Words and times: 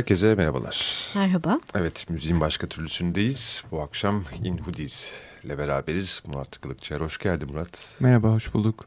Herkese 0.00 0.34
merhabalar. 0.34 1.08
Merhaba. 1.14 1.60
Evet, 1.74 2.06
müziğin 2.10 2.40
başka 2.40 2.66
türlüsündeyiz. 2.66 3.64
Bu 3.70 3.82
akşam 3.82 4.24
In 4.44 4.58
Hoodies 4.58 5.12
ile 5.44 5.58
beraberiz. 5.58 6.22
Murat 6.26 6.60
Kılıkçılar. 6.60 7.00
Hoş 7.02 7.18
geldin 7.18 7.48
Murat. 7.52 7.96
Merhaba, 8.00 8.28
hoş 8.28 8.54
bulduk. 8.54 8.86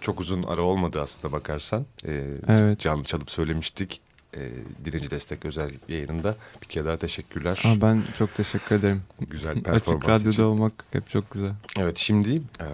Çok 0.00 0.20
uzun 0.20 0.42
ara 0.42 0.62
olmadı 0.62 1.00
aslında 1.00 1.32
bakarsan. 1.32 1.86
Ee, 2.06 2.24
evet. 2.48 2.80
Canlı 2.80 3.04
çalıp 3.04 3.30
söylemiştik. 3.30 4.00
e, 4.36 4.50
Dinleyici 4.84 5.10
Destek 5.10 5.44
Özel 5.44 5.70
yayınında 5.88 6.36
bir 6.62 6.66
kere 6.66 6.84
daha 6.84 6.96
teşekkürler. 6.96 7.62
Aa, 7.64 7.80
ben 7.80 8.02
çok 8.18 8.34
teşekkür 8.34 8.76
ederim. 8.76 9.02
Güzel 9.20 9.62
performans 9.62 10.02
Açık 10.02 10.08
Radyo'da 10.08 10.30
için. 10.30 10.42
olmak 10.42 10.72
hep 10.92 11.10
çok 11.10 11.30
güzel. 11.30 11.52
Evet 11.78 11.98
şimdi 11.98 12.42
e, 12.60 12.66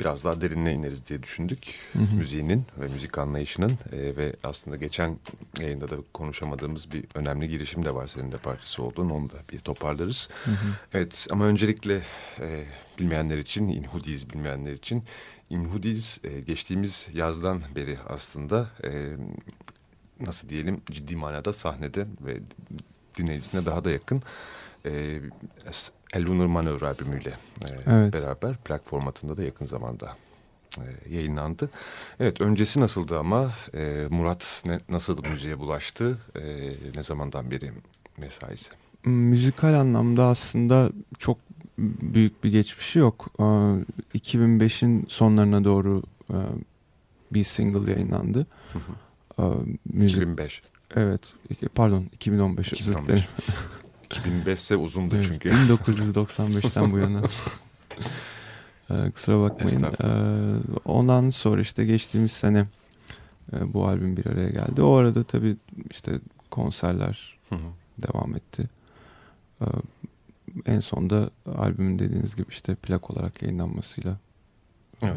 biraz 0.00 0.24
daha 0.24 0.40
derinine 0.40 0.72
ineriz 0.72 1.08
diye 1.08 1.22
düşündük. 1.22 1.74
Hı 1.92 1.98
hı. 1.98 2.14
Müziğinin 2.14 2.64
ve 2.80 2.88
müzik 2.88 3.18
anlayışının 3.18 3.72
e, 3.92 4.16
ve 4.16 4.36
aslında 4.44 4.76
geçen 4.76 5.18
yayında 5.60 5.90
da 5.90 5.96
konuşamadığımız 6.14 6.92
bir 6.92 7.04
önemli 7.14 7.48
girişim 7.48 7.84
de 7.84 7.94
var. 7.94 8.06
Senin 8.06 8.32
de 8.32 8.36
parçası 8.36 8.82
olduğun 8.82 9.10
onu 9.10 9.30
da 9.30 9.36
bir 9.52 9.58
toparlarız. 9.58 10.28
Hı 10.44 10.50
hı. 10.50 10.66
Evet 10.92 11.26
ama 11.30 11.44
öncelikle 11.44 12.02
e, 12.40 12.64
bilmeyenler 12.98 13.38
için, 13.38 13.68
Inhudiz 13.68 14.30
bilmeyenler 14.30 14.72
için 14.72 15.04
Inhudiz 15.50 16.20
e, 16.24 16.40
geçtiğimiz 16.40 17.08
yazdan 17.12 17.62
beri 17.76 17.98
aslında 18.08 18.70
e, 18.84 19.16
nasıl 20.20 20.48
diyelim 20.48 20.82
ciddi 20.90 21.16
manada 21.16 21.52
sahnede 21.52 22.06
ve 22.20 22.40
dinleyicisine 23.18 23.66
daha 23.66 23.84
da 23.84 23.90
yakın 23.90 24.22
e, 24.86 26.20
Lunar 26.26 26.46
Manöver 26.46 26.82
albümüyle 26.82 27.30
e, 27.30 27.68
Evet. 27.86 28.12
beraber 28.14 28.56
plak 28.56 28.88
formatında 28.88 29.36
da 29.36 29.42
yakın 29.42 29.64
zamanda 29.64 30.16
e, 30.78 31.14
yayınlandı. 31.14 31.70
Evet 32.20 32.40
öncesi 32.40 32.80
nasıldı 32.80 33.18
ama 33.18 33.52
e, 33.74 34.06
Murat 34.10 34.62
ne, 34.66 34.78
nasıl 34.88 35.24
müziğe 35.30 35.58
bulaştı 35.58 36.18
e, 36.36 36.42
ne 36.96 37.02
zamandan 37.02 37.50
beri 37.50 37.72
mesaisi? 38.18 38.70
Müzikal 39.04 39.74
anlamda 39.74 40.24
aslında 40.24 40.90
çok 41.18 41.38
büyük 41.78 42.44
bir 42.44 42.50
geçmişi 42.50 42.98
yok. 42.98 43.26
Ee, 43.38 43.42
2005'in 44.18 45.04
sonlarına 45.08 45.64
doğru 45.64 46.02
e, 46.30 46.36
bir 47.32 47.44
single 47.44 47.92
yayınlandı. 47.92 48.46
Hı 48.72 48.78
hı. 48.78 48.92
Ee, 49.42 49.56
Müzik, 49.84 50.16
2005. 50.16 50.62
evet, 50.96 51.34
pardon 51.74 52.06
2015 52.12 52.72
özür 52.72 52.82
2015. 52.92 53.08
dilerim. 53.08 53.24
2005 54.10 54.58
ise 54.58 54.76
uzundu 54.76 55.14
Evet, 55.16 55.26
çünkü. 55.28 55.48
1995'ten 55.48 56.92
bu 56.92 56.98
yana. 56.98 57.22
Ee, 58.90 59.10
kusura 59.10 59.40
bakmayın. 59.40 59.82
Ee, 59.82 60.78
ondan 60.84 61.30
sonra 61.30 61.60
işte 61.60 61.84
geçtiğimiz 61.84 62.32
sene 62.32 62.66
e, 63.52 63.72
bu 63.72 63.86
albüm 63.86 64.16
bir 64.16 64.26
araya 64.26 64.48
geldi. 64.50 64.82
O 64.82 64.92
arada 64.94 65.24
tabii 65.24 65.56
işte 65.90 66.20
konserler 66.50 67.38
Hı 67.48 67.54
hı. 67.54 67.58
devam 67.98 68.34
etti. 68.36 68.68
Ee, 69.60 69.64
en 70.66 70.80
sonda 70.80 71.30
albümün 71.58 71.98
dediğiniz 71.98 72.36
gibi 72.36 72.46
işte 72.50 72.74
plak 72.74 73.10
olarak 73.10 73.42
yayınlanmasıyla 73.42 74.10
e, 75.02 75.06
Evet. 75.06 75.16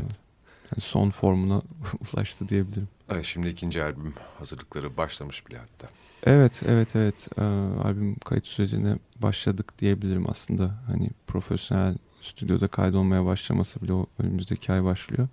yani 0.72 0.82
son 0.82 1.10
formuna 1.10 1.62
ulaştı 2.14 2.50
diyebilirim. 2.50 2.88
Evet, 3.10 3.26
şimdi 3.26 3.48
ikinci 3.48 3.84
albüm 3.84 4.14
hazırlıkları 4.38 4.98
başlamış 4.98 5.48
bile 5.48 5.58
hatta. 5.58 5.90
Evet, 6.24 6.62
evet, 6.66 6.96
evet. 6.96 7.28
Ee, 7.38 7.42
albüm 7.84 8.16
kayıt 8.16 8.48
sürecine 8.48 8.98
başladık 9.16 9.80
diyebilirim 9.80 10.30
aslında. 10.30 10.72
Hani 10.88 11.10
profesyonel 11.28 11.96
stüdyoda 12.22 12.68
kaydolmaya 12.68 13.26
başlaması 13.26 13.82
bile 13.82 13.94
o 13.94 14.06
önümüzdeki 14.20 14.72
ay 14.72 14.84
başlıyor. 14.84 15.28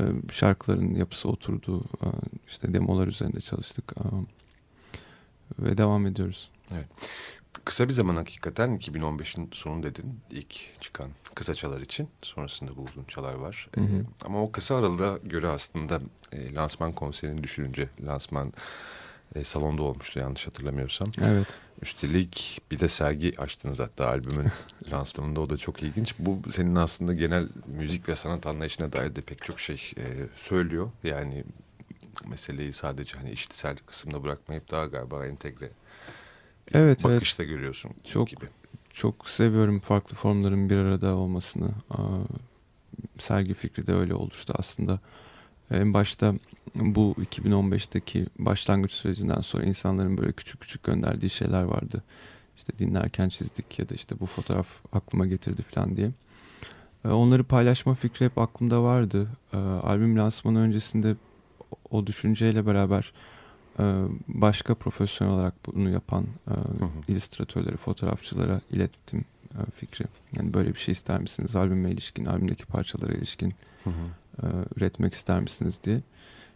Ee, 0.00 0.02
şarkıların 0.32 0.94
yapısı 0.94 1.28
oturdu. 1.28 1.84
Ee, 2.02 2.06
işte 2.48 2.72
demolar 2.74 3.06
üzerinde 3.06 3.40
çalıştık. 3.40 3.92
Ee, 3.98 4.02
ve 5.58 5.78
devam 5.78 6.06
ediyoruz. 6.06 6.50
Kısa 7.64 7.88
bir 7.88 7.92
zaman 7.92 8.16
hakikaten 8.16 8.76
2015'in 8.76 9.50
sonu 9.52 9.82
dedin 9.82 10.20
ilk 10.30 10.80
çıkan 10.80 11.10
kısa 11.34 11.54
çalar 11.54 11.80
için. 11.80 12.08
Sonrasında 12.22 12.76
bu 12.76 12.82
uzun 12.82 13.04
çalar 13.04 13.34
var. 13.34 13.68
Hı 13.74 13.80
hı. 13.80 13.84
Ee, 13.84 14.04
ama 14.24 14.42
o 14.42 14.52
kısa 14.52 14.76
aralığa 14.76 15.18
göre 15.18 15.48
aslında 15.48 16.00
e, 16.32 16.54
lansman 16.54 16.92
konserini 16.92 17.42
düşününce 17.42 17.88
lansman 18.06 18.52
e, 19.34 19.44
salonda 19.44 19.82
olmuştu 19.82 20.18
yanlış 20.18 20.46
hatırlamıyorsam. 20.46 21.08
Evet. 21.22 21.58
Üstelik 21.82 22.60
bir 22.70 22.80
de 22.80 22.88
sergi 22.88 23.40
açtınız 23.40 23.78
hatta 23.78 24.08
albümün 24.08 24.48
lansmanında 24.92 25.40
o 25.40 25.50
da 25.50 25.56
çok 25.56 25.82
ilginç. 25.82 26.14
Bu 26.18 26.40
senin 26.50 26.76
aslında 26.76 27.12
genel 27.12 27.48
müzik 27.66 28.08
ve 28.08 28.16
sanat 28.16 28.46
anlayışına 28.46 28.92
dair 28.92 29.16
de 29.16 29.20
pek 29.20 29.44
çok 29.44 29.60
şey 29.60 29.92
e, 29.96 30.04
söylüyor. 30.36 30.90
Yani 31.04 31.44
meseleyi 32.26 32.72
sadece 32.72 33.18
hani 33.18 33.30
işitsel 33.30 33.76
kısımda 33.86 34.22
bırakmayıp 34.22 34.70
daha 34.70 34.86
galiba 34.86 35.26
entegre 35.26 35.70
Evet, 36.72 37.04
evet. 37.04 37.04
bakışta 37.04 37.44
görüyorsun 37.44 37.90
Çok 38.04 38.28
gibi. 38.28 38.44
çok 38.90 39.28
seviyorum 39.30 39.80
farklı 39.80 40.16
formların 40.16 40.70
bir 40.70 40.76
arada 40.76 41.14
olmasını. 41.14 41.70
Sergi 43.18 43.54
fikri 43.54 43.86
de 43.86 43.94
öyle 43.94 44.14
oluştu 44.14 44.54
aslında. 44.58 45.00
En 45.70 45.94
başta 45.94 46.34
bu 46.74 47.14
2015'teki 47.20 48.26
başlangıç 48.38 48.92
sürecinden 48.92 49.40
sonra 49.40 49.64
insanların 49.64 50.18
böyle 50.18 50.32
küçük 50.32 50.60
küçük 50.60 50.82
gönderdiği 50.82 51.30
şeyler 51.30 51.62
vardı. 51.62 52.02
İşte 52.56 52.72
dinlerken 52.78 53.28
çizdik 53.28 53.78
ya 53.78 53.88
da 53.88 53.94
işte 53.94 54.20
bu 54.20 54.26
fotoğraf 54.26 54.66
aklıma 54.92 55.26
getirdi 55.26 55.62
falan 55.62 55.96
diye. 55.96 56.10
Ee, 57.04 57.08
Onları 57.08 57.44
paylaşma 57.44 57.94
fikri 57.94 58.26
hep 58.26 58.38
aklımda 58.38 58.82
vardı. 58.82 59.28
Ee, 59.52 59.56
Albüm 59.56 60.18
lansmanı 60.18 60.60
öncesinde 60.60 61.16
o 61.90 62.06
düşünceyle 62.06 62.66
beraber 62.66 63.12
başka 64.28 64.74
profesyonel 64.74 65.34
olarak 65.34 65.54
bunu 65.66 65.90
yapan 65.90 66.26
e, 66.48 66.50
hı. 66.50 66.88
illüstratörlere, 67.08 67.76
fotoğrafçılara 67.76 68.60
ilettim 68.70 69.24
e, 69.54 69.70
fikri. 69.70 70.04
Yani 70.36 70.54
böyle 70.54 70.74
bir 70.74 70.78
şey 70.78 70.92
ister 70.92 71.20
misiniz? 71.20 71.56
Albüme 71.56 71.90
ilişkin, 71.90 72.24
albümdeki 72.24 72.66
parçalara 72.66 73.12
ilişkin 73.12 73.54
Hı 73.84 73.90
hı. 73.90 73.92
e, 74.42 74.46
üretmek 74.76 75.14
ister 75.14 75.40
misiniz 75.40 75.80
diye. 75.84 76.00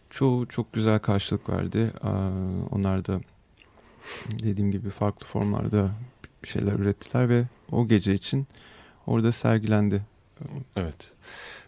Çoğu 0.09 0.47
çok 0.47 0.73
güzel 0.73 0.99
karşılık 0.99 1.49
verdi. 1.49 1.93
Onlar 2.71 3.05
da 3.05 3.21
dediğim 4.43 4.71
gibi 4.71 4.89
farklı 4.89 5.27
formlarda 5.27 5.89
bir 6.43 6.47
şeyler 6.47 6.73
ürettiler 6.73 7.29
ve 7.29 7.45
o 7.71 7.87
gece 7.87 8.13
için 8.13 8.47
orada 9.07 9.31
sergilendi. 9.31 10.01
Evet. 10.75 11.11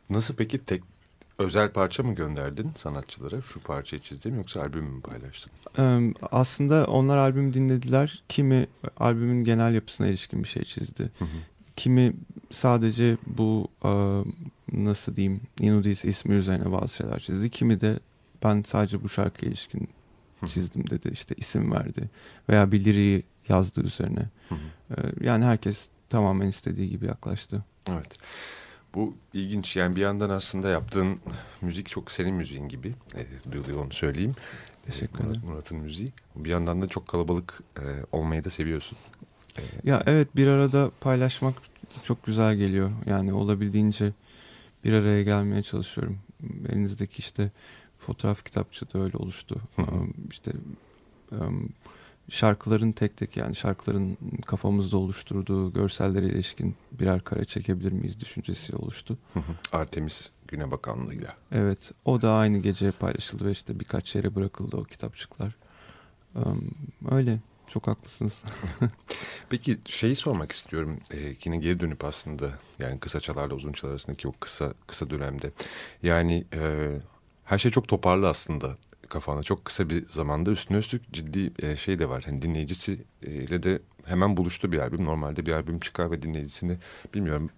Nasıl 0.10 0.36
peki 0.36 0.58
tek 0.58 0.84
özel 1.40 1.72
parça 1.72 2.04
mı 2.04 2.16
gönderdin 2.16 2.72
sanatçılara? 2.76 3.42
Şu 3.42 3.60
parçayı 3.60 4.02
çizdim 4.02 4.36
yoksa 4.36 4.62
albümü 4.62 4.90
mü 4.90 5.02
paylaştın? 5.02 5.52
E, 5.78 6.14
aslında 6.32 6.86
onlar 6.86 7.18
albüm 7.18 7.54
dinlediler. 7.54 8.24
Kimi 8.30 8.68
albümün 8.98 9.44
genel 9.44 9.74
yapısına 9.74 10.08
ilişkin 10.08 10.44
bir 10.44 10.48
şey 10.48 10.64
çizdi. 10.64 11.12
Hı 11.20 11.26
hı. 11.26 11.38
Kimi 11.76 12.14
sadece 12.52 13.18
bu 13.28 13.68
e, 13.84 13.92
nasıl 14.74 15.16
diyeyim 15.16 15.42
Inudis 15.60 16.06
ismi 16.06 16.36
üzerine 16.36 16.72
bazı 16.72 16.96
şeyler 16.96 17.20
çizdi. 17.20 17.50
Kimi 17.50 17.82
de 17.82 18.00
ben 18.44 18.64
sadece 18.66 19.04
bu 19.04 19.10
şarkıya 19.10 19.52
ilişkin 19.52 19.90
çizdim 20.46 20.90
dedi. 20.90 21.10
İşte 21.12 21.36
isim 21.38 21.72
verdi. 21.72 22.10
Veya 22.50 22.72
bir 22.72 23.24
yazdı 23.50 23.82
üzerine. 23.82 24.30
Hı 24.50 24.56
hı. 24.56 24.98
E, 24.98 25.26
yani 25.26 25.46
herkes 25.46 25.90
tamamen 26.10 26.48
istediği 26.48 26.90
gibi 26.90 27.06
yaklaştı. 27.06 27.64
Evet. 27.90 28.18
Bu 28.96 29.14
ilginç. 29.34 29.76
Yani 29.76 29.96
bir 29.96 30.02
yandan 30.02 30.30
aslında 30.30 30.70
yaptığın 30.70 31.20
müzik 31.62 31.90
çok 31.90 32.12
senin 32.12 32.34
müziğin 32.34 32.68
gibi. 32.70 32.94
E, 33.16 33.52
duyuluyor 33.52 33.86
onu 33.86 33.94
söyleyeyim. 33.94 34.34
Teşekkür 34.86 35.20
E, 35.20 35.24
Murat- 35.24 35.32
ederim. 35.32 35.50
Murat'ın 35.50 35.78
müziği. 35.78 36.10
Bir 36.36 36.50
yandan 36.50 36.82
da 36.82 36.88
çok 36.88 37.08
kalabalık 37.08 37.64
e, 37.80 37.84
olmayı 38.12 38.44
da 38.44 38.50
seviyorsun. 38.50 38.98
E, 39.58 39.62
Ya 39.84 40.04
evet 40.06 40.36
bir 40.36 40.48
arada 40.48 40.92
paylaşmak 41.02 41.54
çok 42.04 42.26
güzel 42.26 42.56
geliyor. 42.56 42.92
Yani 43.06 43.34
olabildiğince 43.34 44.12
bir 44.84 44.94
araya 44.94 45.24
gelmeye 45.24 45.64
çalışıyorum. 45.64 46.18
Elinizdeki 46.70 47.20
işte 47.20 47.52
fotoğraf 48.00 48.46
kitapçı 48.46 48.94
da 48.94 49.00
öyle 49.00 49.18
oluştu. 49.18 49.62
İşte 50.32 50.52
um, 51.32 51.70
şarkıların 52.30 52.92
tek 52.92 53.18
tek 53.18 53.38
yani 53.38 53.56
şarkıların 53.56 54.18
kafamızda 54.46 54.98
oluşturduğu 54.98 55.74
görsellere 55.74 56.26
ilişkin 56.26 56.76
birer 56.92 57.24
kare 57.24 57.46
çekebilir 57.46 57.92
miyiz 57.92 58.20
düşüncesi 58.20 58.76
oluştu. 58.76 59.18
Artemis 59.72 60.30
Güne 60.48 60.72
Bakanlığı'yla. 60.72 61.36
Evet 61.52 61.92
o 62.06 62.22
da 62.22 62.34
aynı 62.34 62.58
gece 62.58 62.92
paylaşıldı 62.92 63.46
ve 63.46 63.52
işte 63.52 63.80
birkaç 63.80 64.16
yere 64.16 64.36
bırakıldı 64.36 64.78
o 64.78 64.84
kitapçıklar. 64.84 65.56
Öyle 67.12 67.40
çok 67.68 67.88
haklısınız. 67.88 68.44
Peki 69.50 69.78
şeyi 69.86 70.16
sormak 70.16 70.52
istiyorum. 70.52 71.00
E, 71.12 71.36
yine 71.46 71.58
geri 71.58 71.80
dönüp 71.80 72.04
aslında 72.04 72.50
yani 72.80 73.00
kısa 73.00 73.20
çalarla 73.20 73.56
uzun 73.56 73.72
çalar 73.72 73.92
arasındaki 73.92 74.28
o 74.28 74.34
kısa 74.40 74.74
kısa 74.88 75.10
dönemde. 75.10 75.52
Yani 76.04 76.46
e, 76.54 76.92
her 77.44 77.58
şey 77.58 77.72
çok 77.72 77.88
toparlı 77.88 78.30
aslında 78.30 78.78
kafanda. 79.10 79.44
Çok 79.44 79.66
kısa 79.66 79.90
bir 79.90 80.06
zamanda 80.10 80.52
üstüne 80.52 80.78
üstlük 80.78 81.14
ciddi 81.14 81.52
e, 81.60 81.76
şey 81.76 82.00
de 82.00 82.10
var. 82.10 82.24
Hani 82.26 82.42
dinleyicisiyle 82.42 83.64
de 83.64 83.80
hemen 84.06 84.38
buluştu 84.38 84.72
bir 84.72 84.80
albüm. 84.80 85.06
Normalde 85.06 85.46
bir 85.46 85.52
albüm 85.52 85.80
çıkar 85.80 86.12
ve 86.12 86.22
dinleyicisini 86.22 86.78
bilmiyorum 87.14 87.50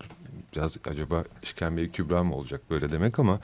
biraz 0.56 0.78
acaba 0.88 1.24
İşkembe 1.44 1.88
Kübra 1.88 2.24
mı 2.24 2.36
olacak 2.36 2.62
böyle 2.70 2.92
demek 2.92 3.20
ama 3.20 3.40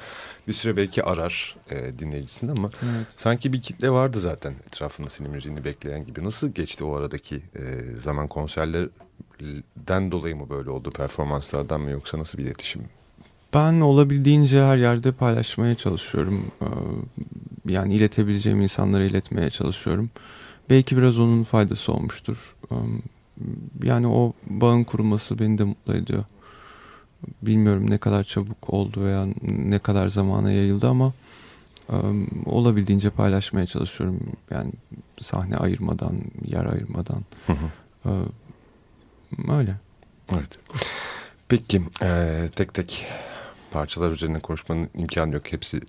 bir 0.47 0.53
süre 0.53 0.77
belki 0.77 1.03
arar 1.03 1.55
e, 1.69 1.99
dinleyicisini 1.99 2.51
ama 2.51 2.69
evet. 2.83 3.07
Sanki 3.17 3.53
bir 3.53 3.61
kitle 3.61 3.89
vardı 3.89 4.19
zaten 4.19 4.53
etrafında 4.67 5.09
senin 5.09 5.31
müziğini 5.31 5.65
bekleyen 5.65 6.05
gibi. 6.05 6.23
Nasıl 6.23 6.51
geçti 6.51 6.83
o 6.83 6.95
aradaki 6.95 7.35
e, 7.35 7.61
zaman 7.99 8.27
konserlerden 8.27 10.11
dolayı 10.11 10.35
mı 10.35 10.49
böyle 10.49 10.69
oldu 10.69 10.91
performanslardan 10.91 11.81
mı 11.81 11.91
yoksa 11.91 12.19
nasıl 12.19 12.37
bir 12.37 12.43
iletişim? 12.43 12.81
Ben 13.53 13.81
olabildiğince 13.81 14.61
her 14.63 14.77
yerde 14.77 15.11
paylaşmaya 15.11 15.75
çalışıyorum. 15.75 16.45
Ee, 16.61 16.65
Yani 17.73 17.95
iletebileceğim 17.95 18.61
insanlara 18.61 19.03
iletmeye 19.03 19.49
çalışıyorum. 19.49 20.09
belki 20.69 20.97
biraz 20.97 21.19
onun 21.19 21.43
faydası 21.43 21.93
olmuştur. 21.93 22.55
Yani 23.83 24.07
o 24.07 24.33
bağın 24.47 24.83
kurulması 24.83 25.39
beni 25.39 25.57
de 25.57 25.63
mutlu 25.63 25.93
ediyor. 25.95 26.23
Bilmiyorum 27.41 27.89
ne 27.89 27.97
kadar 27.97 28.23
çabuk 28.23 28.69
oldu 28.73 29.03
veya 29.05 29.27
ne 29.41 29.79
kadar 29.79 30.07
zamana 30.07 30.51
yayıldı 30.51 30.87
ama 30.89 31.13
olabildiğince 32.45 33.09
paylaşmaya 33.09 33.65
çalışıyorum. 33.65 34.19
Yani 34.51 34.71
sahne 35.19 35.57
ayırmadan, 35.57 36.15
yer 36.45 36.65
ayırmadan. 36.65 37.21
Hı 37.47 37.53
hı. 37.53 38.25
Öyle. 39.51 39.75
Evet. 40.33 40.59
Peki 41.49 41.81
e, 42.03 42.39
tek 42.55 42.73
tek 42.73 43.05
parçalar 43.73 44.11
üzerine 44.11 44.39
konuşmanın 44.39 44.89
imkanı 44.97 45.33
yok. 45.33 45.51
Hepsi 45.51 45.81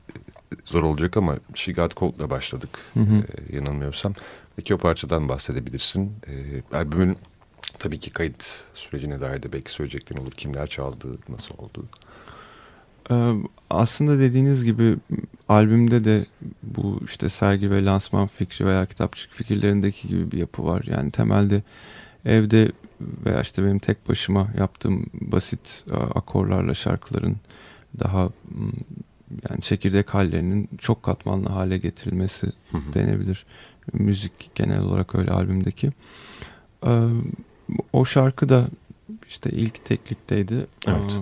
zor 0.65 0.83
olacak 0.83 1.17
ama 1.17 1.37
She 1.55 1.73
Got 1.73 1.97
Cold'la 1.97 2.31
başladık 2.31 2.79
hı 2.95 3.01
hı. 3.01 3.15
E, 3.15 3.57
yanılmıyorsam. 3.57 4.15
Peki 4.57 4.75
o 4.75 4.79
parçadan 4.79 5.29
bahsedebilirsin. 5.29 6.13
E, 6.27 6.77
albümün 6.77 7.17
tabii 7.79 7.99
ki 7.99 8.11
kayıt 8.11 8.65
sürecine 8.75 9.21
dair 9.21 9.43
de 9.43 9.53
belki 9.53 9.73
söyleyeceklerin 9.73 10.21
olur. 10.21 10.33
Kimler 10.33 10.67
çaldı, 10.67 11.19
nasıl 11.29 11.59
oldu? 11.59 11.85
Ee, 13.11 13.33
aslında 13.71 14.19
dediğiniz 14.19 14.65
gibi 14.65 14.97
albümde 15.49 16.05
de 16.05 16.27
bu 16.63 17.01
işte 17.05 17.29
sergi 17.29 17.71
ve 17.71 17.85
lansman 17.85 18.27
fikri 18.27 18.67
veya 18.67 18.87
kitapçık 18.87 19.33
fikirlerindeki 19.33 20.09
gibi 20.09 20.33
bir 20.33 20.39
yapı 20.39 20.65
var. 20.65 20.85
Yani 20.87 21.11
temelde 21.11 21.63
evde 22.25 22.73
veya 23.01 23.41
işte 23.41 23.63
benim 23.65 23.79
tek 23.79 24.09
başıma 24.09 24.49
yaptığım 24.59 25.07
basit 25.21 25.85
akorlarla 26.15 26.75
şarkıların 26.75 27.37
daha 28.01 28.31
yani 29.51 29.61
çekirdek 29.61 30.15
hallerinin 30.15 30.69
çok 30.79 31.03
katmanlı 31.03 31.49
hale 31.49 31.79
getirilmesi 31.79 32.47
hı 32.71 32.79
hı. 32.79 32.95
denebilir. 32.95 33.47
Müzik 33.93 34.51
genel 34.55 34.81
olarak 34.81 35.15
öyle 35.15 35.31
albümdeki. 35.31 35.91
Ee, 36.87 37.09
o 37.93 38.05
şarkı 38.05 38.49
da 38.49 38.69
işte 39.29 39.51
ilk 39.51 39.85
teklikteydi. 39.85 40.67
Evet. 40.87 41.13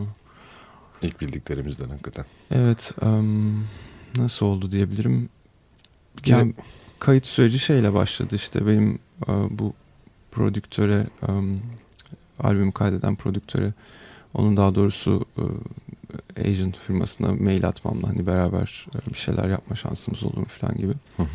Ee, 1.03 1.07
ilk 1.07 1.21
bildiklerimizden 1.21 1.89
hakikaten. 1.89 2.25
Evet. 2.51 2.93
Um, 3.03 3.67
nasıl 4.17 4.47
oldu 4.47 4.73
diyebilirim. 4.73 5.29
Yani 6.27 6.55
kayıt 6.99 7.27
süreci 7.27 7.59
şeyle 7.59 7.95
başladı 7.95 8.37
işte 8.37 8.67
benim 8.67 8.99
uh, 9.29 9.49
bu 9.51 9.73
prodüktöre 10.33 11.07
um, 11.29 11.61
albüm 12.39 12.73
kaydeden 12.73 13.17
prodüktöre 13.17 13.73
onun 14.35 14.57
daha 14.57 14.75
doğrusu 14.75 15.25
uh, 15.37 15.45
agent 16.39 16.77
firmasına 16.77 17.33
mail 17.33 17.69
atmamla 17.69 18.09
hani 18.09 18.27
beraber 18.27 18.87
uh, 18.95 19.13
bir 19.13 19.19
şeyler 19.19 19.49
yapma 19.49 19.77
şansımız 19.77 20.25
olur 20.25 20.37
mu 20.37 20.47
falan 20.61 20.77
gibi. 20.77 20.93
Hı 21.17 21.23
hı. 21.23 21.29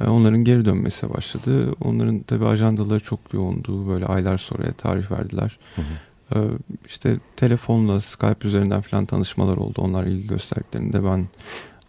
E, 0.00 0.06
onların 0.08 0.44
geri 0.44 0.64
dönmesi 0.64 1.14
başladı. 1.14 1.72
Onların 1.72 2.18
tabii 2.18 2.46
ajandaları 2.46 3.00
çok 3.00 3.20
yoğundu. 3.32 3.88
Böyle 3.88 4.06
aylar 4.06 4.38
sonra 4.38 4.72
tarih 4.72 5.10
verdiler. 5.10 5.58
Hı 5.76 5.82
hı. 5.82 6.38
E, 6.38 6.38
işte 6.86 7.18
telefonla 7.36 8.00
Skype 8.00 8.48
üzerinden 8.48 8.80
falan 8.80 9.06
tanışmalar 9.06 9.56
oldu. 9.56 9.80
Onlar 9.82 10.04
ilgi 10.04 10.26
gösterdiklerinde 10.26 11.04
ben 11.04 11.26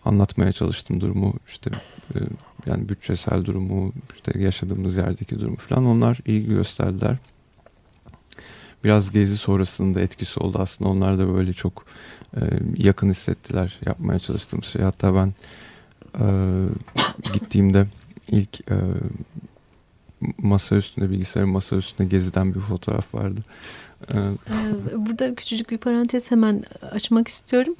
anlatmaya 0.06 0.52
çalıştım 0.52 1.02
durumu. 1.02 1.34
İşte 1.48 1.72
e, 2.16 2.20
yani 2.66 2.90
bütçesel 2.90 3.46
durumu, 3.46 3.94
işte 4.16 4.40
yaşadığımız 4.40 4.98
yerdeki 4.98 5.40
durumu 5.40 5.58
falan. 5.58 5.86
Onlar 5.86 6.20
ilgi 6.26 6.48
gösterdiler. 6.48 7.18
Biraz 8.84 9.12
gezi 9.12 9.38
sonrasında 9.38 10.02
etkisi 10.02 10.40
oldu 10.40 10.58
aslında. 10.60 10.90
Onlar 10.90 11.18
da 11.20 11.34
böyle 11.36 11.54
çok 11.54 11.86
yakın 12.78 13.10
hissettiler 13.10 13.80
yapmaya 13.86 14.20
çalıştığım 14.20 14.64
şey. 14.64 14.82
Hatta 14.82 15.16
ben 15.16 15.34
gittiğimde 17.34 17.88
ilk 18.28 18.72
e, 18.72 18.76
masa 20.38 20.76
üstünde 20.76 21.10
bilgisayarın 21.10 21.52
masa 21.52 21.76
üstünde 21.76 22.10
geziden 22.10 22.56
bir 22.56 22.60
fotoğraf 22.60 23.14
vardı. 23.16 23.42
Ee, 24.16 24.96
burada 24.96 25.36
küçücük 25.36 25.72
bir 25.72 25.78
parantez 25.78 26.32
hemen 26.32 26.64
açmak 26.92 27.28
istiyorum. 27.28 27.76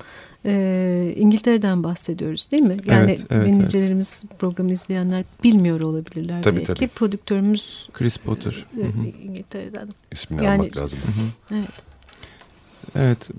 Ee, 0.46 1.14
İngiltere'den 1.18 1.84
bahsediyoruz 1.84 2.52
değil 2.52 2.64
mi? 2.64 2.78
Yani 2.86 3.04
evet, 3.04 3.26
evet, 3.30 3.48
dinleyicilerimiz 3.48 4.24
evet. 4.28 4.40
programı 4.40 4.72
izleyenler 4.72 5.24
bilmiyor 5.44 5.82
olabilirler. 5.82 6.44
Tabii 6.44 6.56
belki. 6.56 6.74
tabii. 6.74 6.88
Prodüktörümüz 6.88 7.90
Chris 7.94 8.18
Potter. 8.18 8.66
E, 8.82 9.10
İngiltere'den. 9.24 9.90
İsmini 10.12 10.46
yani, 10.46 10.62
almak 10.62 10.78
lazım. 10.78 11.00
Hı 11.00 11.22
hı. 11.22 11.58
Evet. 11.60 11.70
Evet. 12.96 13.30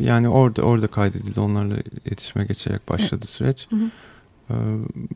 Yani 0.00 0.28
orada 0.28 0.62
orada 0.62 0.86
kaydedildi. 0.86 1.40
Onlarla 1.40 1.76
iletişime 2.06 2.44
geçerek 2.44 2.88
başladı 2.88 3.16
evet. 3.18 3.28
süreç. 3.28 3.66
Hı 3.70 3.76
hı. 3.76 3.90
Ee, 4.50 4.54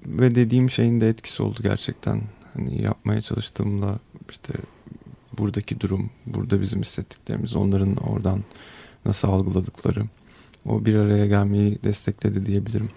ve 0.07 0.35
dediğim 0.35 0.71
şeyin 0.71 1.01
de 1.01 1.09
etkisi 1.09 1.43
oldu 1.43 1.59
gerçekten. 1.63 2.23
Hani 2.55 2.83
yapmaya 2.83 3.23
çalıştığımla 3.23 3.99
işte 4.31 4.53
buradaki 5.39 5.81
durum, 5.81 6.11
burada 6.27 6.61
bizim 6.61 6.83
hissettiklerimiz, 6.83 7.57
onların 7.57 7.97
oradan 7.97 8.45
nasıl 9.05 9.29
algıladıkları 9.29 10.05
o 10.67 10.85
bir 10.85 10.95
araya 10.95 11.27
gelmeyi 11.27 11.79
destekledi 11.85 12.47
diyebilirim. 12.47 12.91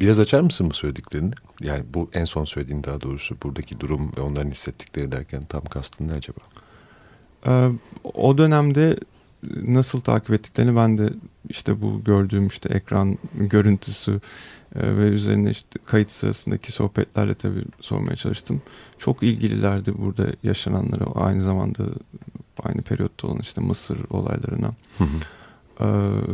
Biraz 0.00 0.18
açar 0.18 0.40
mısın 0.40 0.70
bu 0.70 0.74
söylediklerini? 0.74 1.32
Yani 1.62 1.84
bu 1.94 2.10
en 2.12 2.24
son 2.24 2.44
söylediğin 2.44 2.84
daha 2.84 3.00
doğrusu 3.00 3.36
buradaki 3.42 3.80
durum 3.80 4.12
ve 4.16 4.20
onların 4.20 4.50
hissettikleri 4.50 5.12
derken 5.12 5.44
tam 5.44 5.64
kastın 5.64 6.08
ne 6.08 6.12
acaba? 6.12 6.40
Ee, 7.46 7.70
o 8.04 8.38
dönemde 8.38 8.96
nasıl 9.62 10.00
takip 10.00 10.30
ettiklerini 10.30 10.76
ben 10.76 10.98
de 10.98 11.10
işte 11.48 11.82
bu 11.82 12.04
gördüğüm 12.04 12.46
işte 12.46 12.68
ekran 12.74 13.18
görüntüsü 13.34 14.20
e, 14.74 14.96
ve 14.96 15.08
üzerine 15.08 15.50
işte 15.50 15.78
kayıt 15.84 16.10
sırasındaki 16.10 16.72
sohbetlerle 16.72 17.34
tabii 17.34 17.64
sormaya 17.80 18.16
çalıştım. 18.16 18.62
Çok 18.98 19.22
ilgililerdi 19.22 19.98
burada 19.98 20.26
yaşananlara 20.42 21.04
aynı 21.14 21.42
zamanda 21.42 21.84
aynı 22.62 22.82
periyotta 22.82 23.26
olan 23.26 23.38
işte 23.38 23.60
Mısır 23.60 23.98
olaylarına. 24.10 24.72
Hı 24.98 25.04
hı. 25.04 25.16
Ee, 25.80 25.86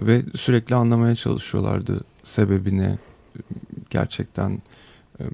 ve 0.07 0.23
sürekli 0.35 0.75
anlamaya 0.75 1.15
çalışıyorlardı 1.15 2.01
sebebine 2.23 2.99
gerçekten 3.91 4.63
e, 5.21 5.25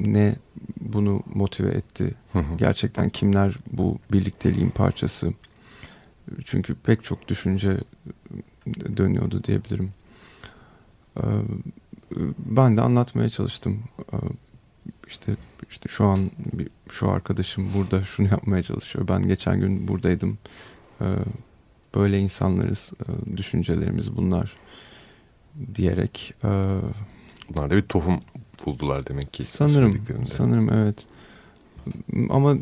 ne 0.00 0.36
bunu 0.80 1.22
motive 1.34 1.70
etti. 1.70 2.14
Hı 2.32 2.38
hı. 2.38 2.56
Gerçekten 2.56 3.08
kimler 3.08 3.54
bu 3.72 3.98
birlikteliğin 4.12 4.70
parçası. 4.70 5.32
Çünkü 6.44 6.74
pek 6.74 7.04
çok 7.04 7.28
düşünce 7.28 7.78
dönüyordu 8.96 9.44
diyebilirim. 9.44 9.90
Ee, 11.16 11.22
ben 12.38 12.76
de 12.76 12.80
anlatmaya 12.80 13.28
çalıştım. 13.28 13.82
Ee, 14.12 14.16
işte 15.06 15.36
işte 15.70 15.88
şu 15.88 16.04
an 16.04 16.18
bir, 16.52 16.68
şu 16.90 17.10
arkadaşım 17.10 17.68
burada 17.76 18.04
şunu 18.04 18.28
yapmaya 18.28 18.62
çalışıyor. 18.62 19.08
Ben 19.08 19.22
geçen 19.22 19.60
gün 19.60 19.88
buradaydım. 19.88 20.38
Ee, 21.00 21.04
böyle 21.94 22.18
insanlarız. 22.18 22.92
Ee, 23.00 23.36
düşüncelerimiz 23.36 24.16
bunlar 24.16 24.56
diyerek. 25.74 26.34
Bunlar 27.48 27.70
da 27.70 27.76
bir 27.76 27.82
tohum 27.82 28.20
buldular 28.66 29.06
demek 29.06 29.32
ki. 29.32 29.44
Sanırım. 29.44 30.04
Sanırım 30.26 30.72
evet. 30.72 31.06
Ama 32.30 32.56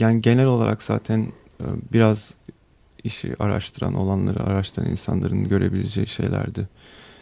yani 0.00 0.20
genel 0.20 0.46
olarak 0.46 0.82
zaten 0.82 1.26
biraz 1.92 2.34
işi 3.06 3.34
araştıran 3.38 3.94
olanları 3.94 4.42
araştıran 4.42 4.90
insanların 4.90 5.48
görebileceği 5.48 6.06
şeylerdi. 6.06 6.68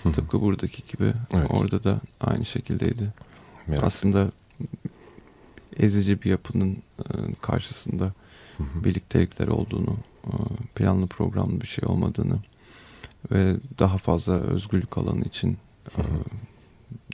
Hı. 0.03 0.13
Tıpkı 0.13 0.41
buradaki 0.41 0.83
gibi 0.93 1.13
evet. 1.33 1.51
orada 1.51 1.85
da 1.85 2.01
aynı 2.21 2.45
şekildeydi. 2.45 3.13
Merak. 3.67 3.85
Aslında 3.85 4.31
ezici 5.77 6.23
bir 6.23 6.31
yapının 6.31 6.77
e, 6.99 7.05
karşısında 7.41 8.05
hı 8.57 8.63
hı. 8.63 8.85
birliktelikler 8.85 9.49
olduğunu, 9.49 9.97
e, 10.27 10.33
planlı 10.75 11.07
programlı 11.07 11.61
bir 11.61 11.67
şey 11.67 11.85
olmadığını 11.89 12.39
ve 13.33 13.57
daha 13.79 13.99
fazla 13.99 14.33
özgürlük 14.33 14.99
alanı 14.99 15.25
için 15.25 15.59
hı 15.97 16.03
hı. 16.03 16.07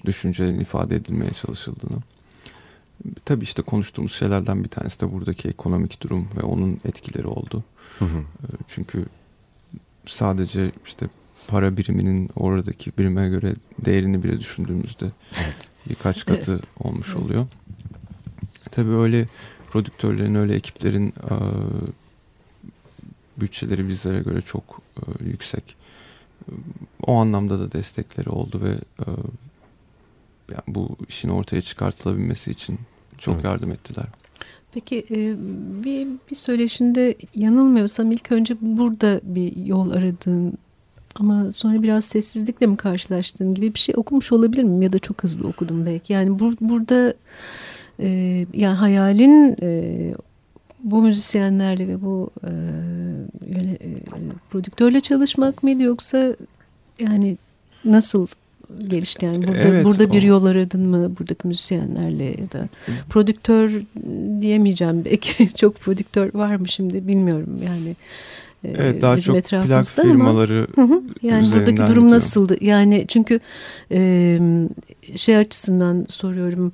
düşüncelerin 0.04 0.60
ifade 0.60 0.96
edilmeye 0.96 1.32
çalışıldığını. 1.32 1.98
Tabii 3.24 3.44
işte 3.44 3.62
konuştuğumuz 3.62 4.12
şeylerden 4.12 4.64
bir 4.64 4.68
tanesi 4.68 5.00
de 5.00 5.12
buradaki 5.12 5.48
ekonomik 5.48 6.02
durum 6.02 6.28
ve 6.36 6.42
onun 6.42 6.80
etkileri 6.84 7.26
oldu. 7.26 7.64
Hı 8.00 8.04
hı. 8.04 8.24
Çünkü 8.68 9.06
sadece 10.06 10.72
işte 10.86 11.08
para 11.48 11.76
biriminin 11.76 12.30
oradaki 12.36 12.92
birime 12.98 13.28
göre 13.28 13.54
değerini 13.84 14.22
bile 14.22 14.38
düşündüğümüzde 14.38 15.06
evet. 15.36 15.68
birkaç 15.90 16.26
katı 16.26 16.52
evet. 16.52 16.64
olmuş 16.80 17.08
evet. 17.10 17.22
oluyor. 17.22 17.46
Tabii 18.70 18.94
öyle 18.94 19.28
prodüktörlerin, 19.70 20.34
öyle 20.34 20.54
ekiplerin 20.54 21.14
bütçeleri 23.36 23.88
bizlere 23.88 24.20
göre 24.20 24.40
çok 24.40 24.82
yüksek. 25.24 25.76
O 27.02 27.16
anlamda 27.16 27.60
da 27.60 27.72
destekleri 27.72 28.30
oldu 28.30 28.60
ve 28.62 28.78
yani 30.50 30.62
bu 30.66 30.96
işin 31.08 31.28
ortaya 31.28 31.62
çıkartılabilmesi 31.62 32.50
için 32.50 32.78
çok 33.18 33.34
evet. 33.34 33.44
yardım 33.44 33.70
ettiler. 33.70 34.06
Peki 34.72 35.04
bir, 35.84 36.08
bir 36.30 36.36
söyleşinde 36.36 37.14
yanılmıyorsam 37.34 38.12
ilk 38.12 38.32
önce 38.32 38.56
burada 38.60 39.20
bir 39.24 39.56
yol 39.56 39.90
aradığın 39.90 40.58
ama 41.14 41.52
sonra 41.52 41.82
biraz 41.82 42.04
sessizlikle 42.04 42.66
mi 42.66 42.76
karşılaştığın 42.76 43.54
gibi 43.54 43.74
bir 43.74 43.78
şey 43.78 43.94
okumuş 43.98 44.32
olabilir 44.32 44.62
miyim 44.62 44.82
ya 44.82 44.92
da 44.92 44.98
çok 44.98 45.22
hızlı 45.22 45.48
okudum 45.48 45.86
belki. 45.86 46.12
Yani 46.12 46.38
bur 46.38 46.54
burada 46.60 47.14
e, 48.00 48.08
yani 48.54 48.74
hayalin 48.74 49.56
e, 49.62 50.14
bu 50.84 51.02
müzisyenlerle 51.02 51.88
ve 51.88 52.02
bu 52.02 52.30
e, 52.44 52.50
yöne, 53.46 53.72
e, 53.72 53.88
prodüktörle 54.50 55.00
çalışmak 55.00 55.62
mıydı 55.62 55.82
yoksa 55.82 56.36
yani 57.00 57.36
nasıl 57.84 58.26
gelişti 58.88 59.26
yani 59.26 59.46
burada 59.46 59.60
evet, 59.60 59.84
burada 59.84 60.12
bir 60.12 60.22
yol 60.22 60.44
aradın 60.44 60.88
mı 60.88 61.12
buradaki 61.18 61.48
müzisyenlerle 61.48 62.24
ya 62.24 62.52
da 62.52 62.68
prodüktör 63.08 63.82
diyemeyeceğim 64.40 65.04
belki 65.04 65.54
çok 65.54 65.80
prodüktör 65.80 66.34
var 66.34 66.56
mı 66.56 66.68
şimdi 66.68 67.08
bilmiyorum 67.08 67.60
yani 67.64 67.96
e, 68.64 68.82
Evet 68.82 69.02
daha 69.02 69.18
çok 69.18 69.44
plak 69.44 69.86
firmaları 69.86 70.66
ama, 70.76 70.88
hı 70.88 70.94
hı, 70.94 71.02
yani 71.22 71.52
buradaki 71.52 71.76
durum 71.76 71.88
gidiyor. 71.88 72.10
nasıldı? 72.10 72.56
Yani 72.60 73.04
çünkü 73.08 73.40
e, 73.92 74.40
şey 75.16 75.36
açısından 75.36 76.06
soruyorum 76.08 76.72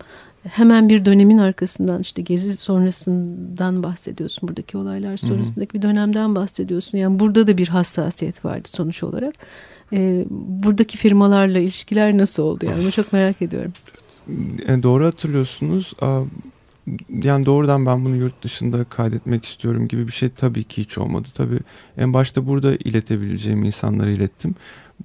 hemen 0.49 0.89
bir 0.89 1.05
dönemin 1.05 1.39
arkasından 1.39 2.01
işte 2.01 2.23
gezi 2.23 2.57
sonrasından 2.57 3.83
bahsediyorsun. 3.83 4.49
Buradaki 4.49 4.77
olaylar 4.79 5.17
sonrasındaki 5.17 5.75
Hı 5.75 5.79
-hı. 5.79 5.83
bir 5.83 5.89
dönemden 5.89 6.35
bahsediyorsun. 6.35 6.99
Yani 6.99 7.19
burada 7.19 7.47
da 7.47 7.59
bir 7.59 7.69
hassasiyet 7.69 8.45
vardı 8.45 8.69
sonuç 8.73 9.03
olarak. 9.03 9.35
Ee, 9.93 10.25
buradaki 10.31 10.99
firmalarla 10.99 11.59
ilişkiler 11.59 12.19
nasıl 12.19 12.43
oldu 12.43 12.67
yani? 12.67 12.83
Bunu 12.83 12.93
çok 12.93 13.13
merak 13.13 13.43
ediyorum. 13.43 13.73
E, 14.67 14.83
doğru 14.83 15.07
hatırlıyorsunuz. 15.07 15.95
Yani 17.23 17.47
doğrudan 17.47 17.87
ben 17.87 18.05
bunu 18.05 18.17
yurt 18.17 18.43
dışında 18.43 18.85
kaydetmek 18.85 19.45
istiyorum 19.45 19.89
gibi 19.89 20.07
bir 20.07 20.13
şey 20.13 20.29
tabii 20.29 20.65
ki 20.65 20.83
hiç 20.83 20.99
olmadı. 20.99 21.29
Tabii 21.35 21.59
en 21.99 22.13
başta 22.13 22.47
burada 22.47 22.77
iletebileceğim 22.77 23.65
insanlara 23.65 24.11
ilettim. 24.11 24.55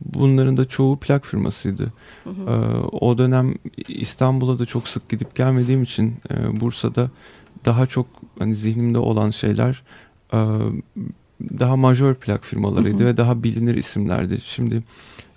Bunların 0.01 0.57
da 0.57 0.65
çoğu 0.65 0.97
plak 0.99 1.25
firmasıydı. 1.25 1.93
Hı 2.23 2.29
hı. 2.29 2.51
O 2.91 3.17
dönem 3.17 3.55
İstanbul'a 3.87 4.59
da 4.59 4.65
çok 4.65 4.87
sık 4.87 5.09
gidip 5.09 5.35
gelmediğim 5.35 5.83
için 5.83 6.15
e, 6.31 6.59
Bursa'da 6.61 7.09
daha 7.65 7.85
çok 7.85 8.07
hani 8.39 8.55
zihnimde 8.55 8.97
olan 8.97 9.29
şeyler 9.29 9.83
e, 10.33 10.39
daha 11.59 11.75
majör 11.75 12.13
plak 12.13 12.45
firmalarıydı 12.45 12.99
hı 12.99 13.03
hı. 13.03 13.05
ve 13.05 13.17
daha 13.17 13.43
bilinir 13.43 13.75
isimlerdi. 13.75 14.41
Şimdi 14.43 14.83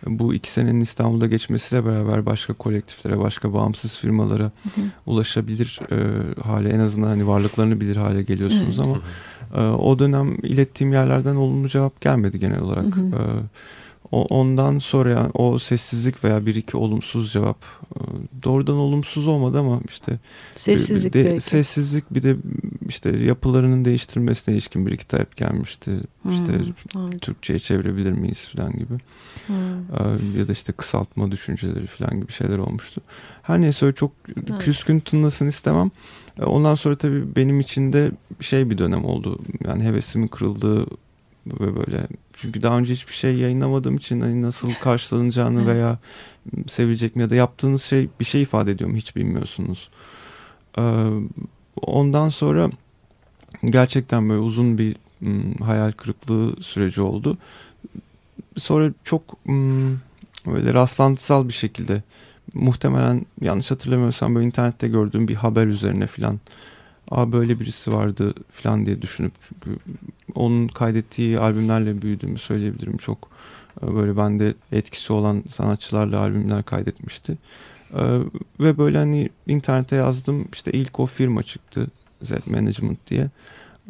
bu 0.06 0.34
iki 0.34 0.50
senenin 0.50 0.80
İstanbul'da 0.80 1.26
geçmesiyle 1.26 1.84
beraber 1.84 2.26
başka 2.26 2.52
kolektiflere, 2.52 3.18
başka 3.18 3.54
bağımsız 3.54 3.99
firmalara 3.99 4.44
hı 4.44 4.80
hı. 4.80 4.84
ulaşabilir 5.06 5.80
e, 5.90 5.96
hale 6.42 6.68
en 6.68 6.80
azından 6.80 7.08
hani 7.08 7.26
varlıklarını 7.26 7.80
bilir 7.80 7.96
hale 7.96 8.23
geliyorsunuz 8.23 8.78
evet. 8.82 8.96
ama 9.52 9.62
e, 9.62 9.75
o 9.76 9.99
dönem 9.99 10.34
ilettiğim 10.42 10.92
yerlerden 10.92 11.34
olumlu 11.34 11.68
cevap 11.68 12.00
gelmedi 12.00 12.40
genel 12.40 12.61
olarak. 12.61 12.96
Hı 12.96 13.00
hı. 13.00 13.06
E, 13.06 13.20
ondan 14.23 14.78
sonra 14.78 15.30
o 15.35 15.59
sessizlik 15.59 16.25
veya 16.25 16.47
bir 16.47 16.54
iki 16.54 16.76
olumsuz 16.76 17.33
cevap 17.33 17.56
e, 17.97 18.00
doğrudan 18.42 18.76
olumsuz 18.76 19.28
olmadı 19.28 19.59
ama 19.59 19.80
işte 19.88 20.18
sessizlik 20.56 21.14
de, 21.14 21.25
belki. 21.25 21.40
sessizlik 21.40 22.14
bir 22.14 22.23
de 22.23 22.37
işte 22.88 23.16
yapılarının 23.16 23.85
değiştirilmesine 23.85 24.54
ilişkin 24.54 24.87
bir 24.87 24.92
iki 24.92 25.09
talep 25.09 25.37
gelmişti. 25.37 26.00
Hmm, 26.23 26.33
işte 26.33 26.52
evet. 26.97 27.23
Türkçe'ye 27.23 27.59
çevirebilir 27.59 28.12
miyiz 28.12 28.49
falan 28.56 28.73
gibi. 28.73 28.94
Hmm. 29.47 30.38
Ya 30.38 30.49
da 30.49 30.52
işte 30.52 30.73
kısaltma 30.73 31.30
düşünceleri 31.30 31.87
falan 31.87 32.21
gibi 32.21 32.33
şeyler 32.33 32.59
olmuştu. 32.59 33.00
Her 33.42 33.61
neyse 33.61 33.87
öyle 33.87 33.94
çok 33.94 34.12
evet. 34.37 34.59
küskün 34.59 35.00
tınlasın 35.00 35.47
istemem. 35.47 35.90
Ondan 36.47 36.75
sonra 36.75 36.97
tabii 36.97 37.37
benim 37.37 37.61
için 37.61 37.92
de 37.92 38.11
şey 38.40 38.71
bir 38.71 38.78
dönem 38.78 39.04
oldu. 39.04 39.38
Yani 39.66 39.85
hevesimin 39.85 40.28
kırıldığı 40.28 40.87
ve 41.47 41.76
böyle 41.76 42.06
çünkü 42.36 42.62
daha 42.62 42.78
önce 42.78 42.94
hiçbir 42.94 43.12
şey 43.12 43.36
yayınlamadığım 43.36 43.96
için 43.96 44.20
hani 44.20 44.42
nasıl 44.42 44.72
karşılanacağını 44.74 45.66
veya 45.66 45.98
sevilecek 46.66 47.16
mi 47.16 47.22
ya 47.22 47.30
da 47.30 47.34
yaptığınız 47.34 47.82
şey 47.82 48.08
bir 48.20 48.24
şey 48.24 48.42
ifade 48.42 48.70
ediyor 48.70 48.90
mu 48.90 48.96
hiç 48.96 49.16
bilmiyorsunuz. 49.16 49.90
Ee, 50.78 51.09
ondan 51.82 52.28
sonra 52.28 52.70
gerçekten 53.64 54.28
böyle 54.28 54.40
uzun 54.40 54.78
bir 54.78 54.96
hayal 55.62 55.92
kırıklığı 55.92 56.62
süreci 56.62 57.02
oldu. 57.02 57.38
Sonra 58.56 58.92
çok 59.04 59.22
böyle 60.46 60.74
rastlantısal 60.74 61.48
bir 61.48 61.52
şekilde 61.52 62.02
muhtemelen 62.54 63.26
yanlış 63.40 63.70
hatırlamıyorsam 63.70 64.35
böyle 64.35 64.46
internette 64.46 64.88
gördüğüm 64.88 65.28
bir 65.28 65.35
haber 65.35 65.66
üzerine 65.66 66.06
filan 66.06 66.40
Aa 67.10 67.32
böyle 67.32 67.60
birisi 67.60 67.92
vardı 67.92 68.34
falan 68.52 68.86
diye 68.86 69.02
düşünüp 69.02 69.32
çünkü 69.48 69.78
onun 70.34 70.68
kaydettiği 70.68 71.38
albümlerle 71.38 72.02
büyüdüğümü 72.02 72.38
söyleyebilirim. 72.38 72.96
Çok 72.96 73.28
e, 73.82 73.94
böyle 73.94 74.16
bende 74.16 74.54
etkisi 74.72 75.12
olan 75.12 75.44
sanatçılarla 75.48 76.18
albümler 76.18 76.62
kaydetmişti. 76.62 77.38
E, 77.94 78.02
ve 78.60 78.78
böyle 78.78 78.98
hani 78.98 79.28
internete 79.46 79.96
yazdım 79.96 80.48
işte 80.52 80.72
ilk 80.72 81.00
o 81.00 81.06
firma 81.06 81.42
çıktı 81.42 81.86
Z 82.22 82.32
Management 82.46 83.06
diye. 83.06 83.30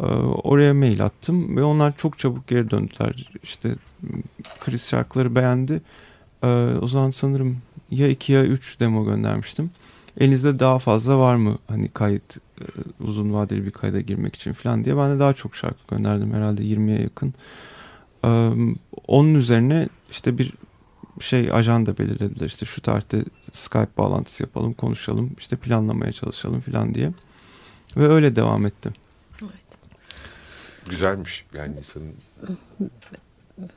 E, 0.01 0.05
oraya 0.43 0.75
mail 0.75 1.05
attım 1.05 1.57
ve 1.57 1.63
onlar 1.63 1.97
çok 1.97 2.19
çabuk 2.19 2.47
geri 2.49 2.71
döndüler. 2.71 3.31
İşte 3.43 3.75
Chris 4.61 4.89
şarkıları 4.89 5.35
beğendi. 5.35 5.83
O 6.83 6.87
zaman 6.87 7.11
sanırım 7.11 7.57
ya 7.91 8.09
iki 8.09 8.33
ya 8.33 8.45
üç 8.45 8.81
demo 8.81 9.05
göndermiştim. 9.05 9.71
Elinizde 10.21 10.59
daha 10.59 10.79
fazla 10.79 11.19
var 11.19 11.35
mı 11.35 11.59
hani 11.69 11.89
kayıt 11.89 12.37
e, 12.37 12.65
uzun 13.01 13.33
vadeli 13.33 13.67
bir 13.67 13.71
kayda 13.71 14.01
girmek 14.01 14.37
için 14.37 14.53
falan 14.53 14.85
diye 14.85 14.97
ben 14.97 15.15
de 15.15 15.19
daha 15.19 15.35
çok 15.35 15.57
şarkı 15.57 15.79
gönderdim 15.89 16.35
herhalde 16.35 16.63
20'ye 16.63 17.03
yakın. 17.03 17.35
Onun 19.07 19.35
üzerine 19.35 19.89
işte 20.11 20.39
bir 20.39 20.53
şey 21.21 21.53
ajanda 21.53 21.99
belirlediler 21.99 22.47
işte 22.47 22.67
şu 22.67 22.83
tarihte 22.83 23.25
Skype 23.53 23.97
bağlantısı 23.99 24.43
yapalım 24.43 24.73
konuşalım 24.73 25.31
işte 25.39 25.57
planlamaya 25.57 26.13
çalışalım 26.13 26.61
falan 26.61 26.95
diye 26.95 27.13
ve 27.97 28.09
öyle 28.09 28.37
devam 28.37 28.67
etti. 28.67 28.91
Evet. 29.43 29.53
Güzelmiş 30.91 31.45
yani 31.55 31.77
insanın 31.79 32.15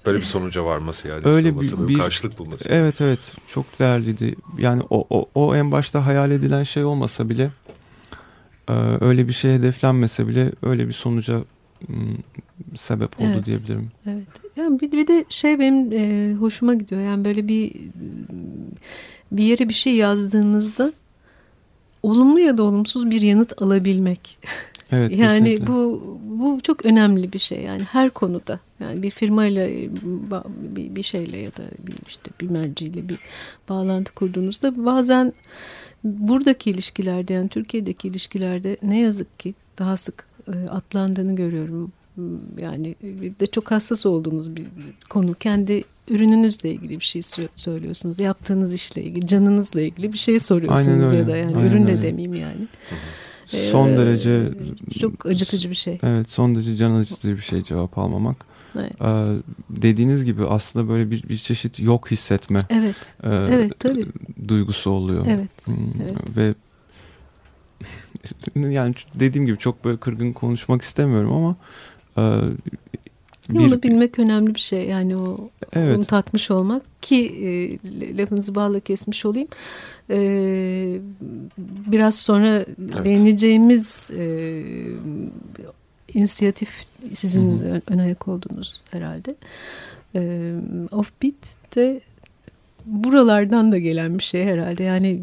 böyle 0.05 0.17
bir 0.17 0.23
sonuca 0.23 0.65
varması 0.65 1.07
yani. 1.07 1.21
Öyle 1.25 1.51
olması, 1.51 1.83
bir, 1.83 1.87
bir 1.87 1.97
karşılık 1.97 2.39
bulması. 2.39 2.69
Evet 2.69 3.01
evet 3.01 3.35
çok 3.47 3.79
değerliydi. 3.79 4.35
Yani 4.57 4.81
o, 4.89 5.07
o, 5.09 5.29
o 5.35 5.55
en 5.55 5.71
başta 5.71 6.05
hayal 6.05 6.31
edilen 6.31 6.63
şey 6.63 6.83
olmasa 6.83 7.29
bile 7.29 7.51
e, 8.67 8.73
öyle 9.01 9.27
bir 9.27 9.33
şey 9.33 9.53
hedeflenmese 9.53 10.27
bile 10.27 10.51
öyle 10.63 10.87
bir 10.87 10.93
sonuca 10.93 11.43
sebep 12.75 13.21
oldu 13.21 13.29
evet, 13.33 13.45
diyebilirim. 13.45 13.91
Evet. 14.05 14.27
Yani 14.55 14.79
bir, 14.79 14.91
bir 14.91 15.07
de 15.07 15.25
şey 15.29 15.59
benim 15.59 15.91
e, 15.91 16.33
hoşuma 16.33 16.73
gidiyor. 16.73 17.01
Yani 17.01 17.25
böyle 17.25 17.47
bir 17.47 17.71
bir 19.31 19.43
yere 19.43 19.69
bir 19.69 19.73
şey 19.73 19.95
yazdığınızda 19.95 20.93
olumlu 22.03 22.39
ya 22.39 22.57
da 22.57 22.63
olumsuz 22.63 23.09
bir 23.09 23.21
yanıt 23.21 23.61
alabilmek. 23.61 24.37
Evet, 24.91 25.17
yani 25.17 25.43
kesinlikle. 25.43 25.67
bu 25.67 26.17
bu 26.23 26.59
çok 26.63 26.85
önemli 26.85 27.33
bir 27.33 27.39
şey 27.39 27.61
yani 27.61 27.83
her 27.83 28.09
konuda. 28.09 28.59
Yani 28.79 29.03
bir 29.03 29.09
firmayla 29.09 29.67
bir, 30.75 30.95
bir 30.95 31.03
şeyle 31.03 31.37
ya 31.37 31.51
da 31.51 31.63
bir 31.79 31.95
işte 32.07 32.31
bir 32.41 32.49
merciyle 32.49 33.09
bir 33.09 33.17
bağlantı 33.69 34.13
kurduğunuzda 34.13 34.85
bazen 34.85 35.33
buradaki 36.03 36.69
ilişkilerde 36.69 37.33
yani 37.33 37.49
Türkiye'deki 37.49 38.07
ilişkilerde 38.07 38.77
ne 38.83 38.99
yazık 38.99 39.39
ki 39.39 39.53
daha 39.79 39.97
sık 39.97 40.27
e, 40.47 40.69
atlandığını 40.69 41.35
görüyorum. 41.35 41.91
Yani 42.61 42.95
de 43.39 43.45
çok 43.45 43.71
hassas 43.71 44.05
olduğunuz 44.05 44.55
bir 44.55 44.65
konu. 45.09 45.33
Kendi 45.33 45.83
ürününüzle 46.09 46.71
ilgili 46.71 46.99
bir 46.99 47.05
şey 47.05 47.21
söylüyorsunuz. 47.55 48.19
Yaptığınız 48.19 48.73
işle 48.73 49.03
ilgili, 49.03 49.27
canınızla 49.27 49.81
ilgili 49.81 50.13
bir 50.13 50.17
şey 50.17 50.39
soruyorsunuz 50.39 51.15
ya 51.15 51.27
da 51.27 51.37
yani 51.37 51.57
Aynen 51.57 51.69
ürün 51.69 51.87
de 51.87 52.01
demeyeyim 52.01 52.33
yani. 52.33 52.67
Son 53.47 53.89
ee, 53.89 53.97
derece 53.97 54.51
çok 54.99 55.25
acıtıcı 55.25 55.69
bir 55.69 55.75
şey. 55.75 55.99
Evet, 56.03 56.29
son 56.29 56.55
derece 56.55 56.75
can 56.75 56.91
acıtıcı 56.91 57.35
bir 57.35 57.41
şey 57.41 57.63
cevap 57.63 57.97
almamak. 57.97 58.45
Evet. 58.79 59.01
Ee, 59.01 59.25
dediğiniz 59.69 60.25
gibi 60.25 60.45
aslında 60.45 60.89
böyle 60.89 61.11
bir, 61.11 61.29
bir 61.29 61.37
çeşit 61.37 61.79
yok 61.79 62.11
hissetme. 62.11 62.59
Evet. 62.69 63.15
E, 63.23 63.29
evet 63.29 63.79
tabii. 63.79 64.05
Duygusu 64.47 64.89
oluyor. 64.89 65.25
Evet. 65.29 65.67
Hmm, 65.67 65.75
evet. 66.03 66.37
Ve 66.37 66.53
yani 68.73 68.95
dediğim 69.15 69.45
gibi 69.45 69.57
çok 69.57 69.85
böyle 69.85 69.97
kırgın 69.97 70.33
konuşmak 70.33 70.81
istemiyorum 70.81 71.33
ama 71.33 71.55
e, 72.17 72.41
bir... 73.49 73.59
Onu 73.59 73.83
bilmek 73.83 74.19
önemli 74.19 74.55
bir 74.55 74.59
şey 74.59 74.87
yani 74.87 75.17
o 75.17 75.49
evet. 75.73 75.97
onu 75.97 76.05
tatmış 76.05 76.51
olmak 76.51 77.01
ki 77.01 77.25
e, 77.25 78.17
lafınızı 78.17 78.55
bağla 78.55 78.79
kesmiş 78.79 79.25
olayım 79.25 79.47
e, 80.09 80.99
biraz 81.87 82.15
sonra 82.15 82.47
evet. 82.47 83.05
değineceğimiz 83.05 84.11
e, 84.17 84.63
inisiyatif 86.17 86.85
sizin 87.13 87.59
hı 87.59 87.73
hı. 87.73 87.81
ön 87.87 87.97
ayak 87.97 88.27
olduğunuz 88.27 88.81
herhalde 88.91 89.35
e, 90.15 90.53
Offbeat 90.91 91.75
de 91.75 92.01
buralardan 92.85 93.71
da 93.71 93.77
gelen 93.77 94.17
bir 94.17 94.23
şey 94.23 94.45
herhalde 94.45 94.83
yani 94.83 95.21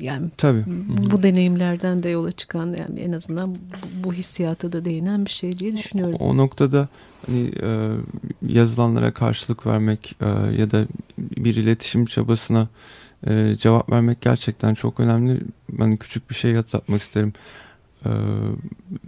yani 0.00 0.28
Tabii. 0.36 0.64
Bu, 0.66 1.10
bu 1.10 1.22
deneyimlerden 1.22 2.02
de 2.02 2.08
yola 2.08 2.32
çıkan 2.32 2.66
yani 2.66 3.00
en 3.00 3.12
azından 3.12 3.54
bu, 3.54 3.58
bu 4.04 4.12
hissiyata 4.12 4.72
da 4.72 4.84
değinen 4.84 5.24
bir 5.24 5.30
şey 5.30 5.58
diye 5.58 5.76
düşünüyorum. 5.76 6.14
O, 6.20 6.24
o 6.24 6.36
noktada 6.36 6.88
hani 7.26 7.52
e, 7.62 7.90
yazılanlara 8.46 9.12
karşılık 9.12 9.66
vermek 9.66 10.16
e, 10.20 10.26
ya 10.60 10.70
da 10.70 10.86
bir 11.18 11.56
iletişim 11.56 12.06
çabasına 12.06 12.68
e, 13.26 13.56
cevap 13.58 13.90
vermek 13.90 14.20
gerçekten 14.20 14.74
çok 14.74 15.00
önemli. 15.00 15.40
Ben 15.68 15.96
küçük 15.96 16.30
bir 16.30 16.34
şey 16.34 16.54
hatırlatmak 16.54 17.02
isterim. 17.02 17.32
E, 18.04 18.10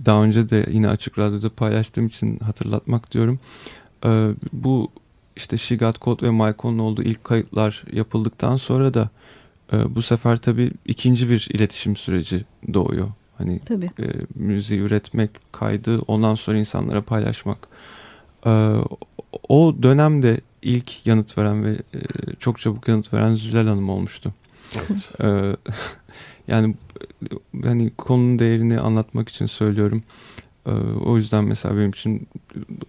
daha 0.06 0.22
önce 0.22 0.48
de 0.48 0.66
yine 0.70 0.88
Açık 0.88 1.18
Radyo'da 1.18 1.50
paylaştığım 1.50 2.06
için 2.06 2.38
hatırlatmak 2.38 3.12
diyorum. 3.12 3.40
E, 4.04 4.30
bu 4.52 4.90
işte 5.36 5.58
She 5.58 5.76
Got 5.76 6.04
Caught 6.04 6.22
ve 6.22 6.30
Mykon'un 6.30 6.78
olduğu 6.78 7.02
ilk 7.02 7.24
kayıtlar 7.24 7.84
yapıldıktan 7.92 8.56
sonra 8.56 8.94
da 8.94 9.10
e, 9.72 9.94
bu 9.94 10.02
sefer 10.02 10.36
tabii 10.36 10.72
ikinci 10.84 11.30
bir 11.30 11.48
iletişim 11.50 11.96
süreci 11.96 12.44
doğuyor. 12.74 13.08
Hani 13.38 13.60
Tabii. 13.60 13.86
e, 13.86 14.06
müziği 14.34 14.80
üretmek, 14.80 15.30
kaydı 15.52 15.98
ondan 16.06 16.34
sonra 16.34 16.58
insanlara 16.58 17.02
paylaşmak. 17.02 17.68
E, 18.46 18.74
o 19.48 19.76
dönemde 19.82 20.40
ilk 20.62 21.06
yanıt 21.06 21.38
veren 21.38 21.64
ve 21.64 21.70
e, 21.70 22.00
çok 22.38 22.58
çabuk 22.58 22.88
yanıt 22.88 23.12
veren 23.12 23.34
Zülal 23.34 23.66
Hanım 23.66 23.88
olmuştu. 23.88 24.34
Evet. 24.76 25.12
E, 25.22 25.56
yani 26.48 26.74
hani 27.64 27.90
konunun 27.98 28.38
değerini 28.38 28.80
anlatmak 28.80 29.28
için 29.28 29.46
söylüyorum. 29.46 30.02
E, 30.66 30.70
o 31.04 31.16
yüzden 31.16 31.44
mesela 31.44 31.76
benim 31.76 31.90
için 31.90 32.28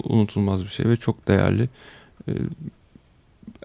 unutulmaz 0.04 0.64
bir 0.64 0.70
şey 0.70 0.86
ve 0.86 0.98
çok 0.98 1.28
değerli. 1.28 1.70
E, 2.28 2.32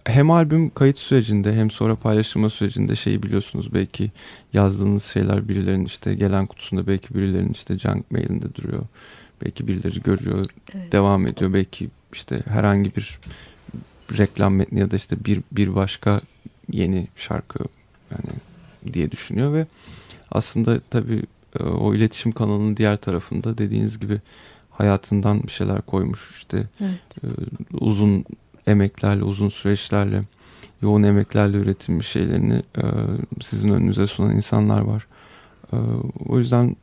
hem 0.04 0.30
albüm 0.30 0.70
kayıt 0.70 0.98
sürecinde 0.98 1.54
hem 1.54 1.70
sonra 1.70 1.96
paylaşılma 1.96 2.50
sürecinde 2.50 2.96
şeyi 2.96 3.22
biliyorsunuz 3.22 3.74
belki 3.74 4.10
yazdığınız 4.52 5.04
şeyler 5.04 5.48
birilerinin 5.48 5.84
işte 5.84 6.14
gelen 6.14 6.46
kutusunda 6.46 6.86
belki 6.86 7.14
birilerinin 7.14 7.52
işte 7.52 7.78
junk 7.78 8.10
mailinde 8.10 8.54
duruyor. 8.54 8.82
Belki 9.44 9.68
birileri 9.68 10.02
görüyor, 10.02 10.44
Evet. 10.74 10.92
devam 10.92 11.26
ediyor. 11.26 11.54
Belki 11.54 11.88
işte 12.12 12.42
herhangi 12.48 12.96
bir 12.96 13.18
reklam 14.18 14.54
metni 14.54 14.80
ya 14.80 14.90
da 14.90 14.96
işte 14.96 15.16
bir 15.24 15.40
bir 15.52 15.74
başka 15.74 16.20
yeni 16.70 17.08
şarkı 17.16 17.58
yani 18.12 18.92
diye 18.92 19.10
düşünüyor 19.10 19.52
ve 19.52 19.66
aslında 20.30 20.80
tabii 20.90 21.22
e, 21.60 21.62
o 21.62 21.94
iletişim 21.94 22.32
kanalının 22.32 22.76
diğer 22.76 22.96
tarafında 22.96 23.58
dediğiniz 23.58 23.98
gibi 23.98 24.20
hayatından 24.70 25.42
bir 25.42 25.50
şeyler 25.50 25.82
koymuş 25.82 26.30
işte 26.30 26.68
Evet. 26.84 27.24
e, 27.24 27.26
uzun 27.80 28.24
emeklerle, 28.66 29.24
uzun 29.24 29.48
süreçlerle, 29.48 30.22
yoğun 30.82 31.02
emeklerle 31.02 31.56
üretilmiş 31.56 32.06
şeylerini 32.06 32.62
e, 32.76 32.82
sizin 33.40 33.68
önünüze 33.68 34.06
sunan 34.06 34.36
insanlar 34.36 34.80
var. 34.80 35.06
O 36.28 36.38
yüzden 36.38 36.76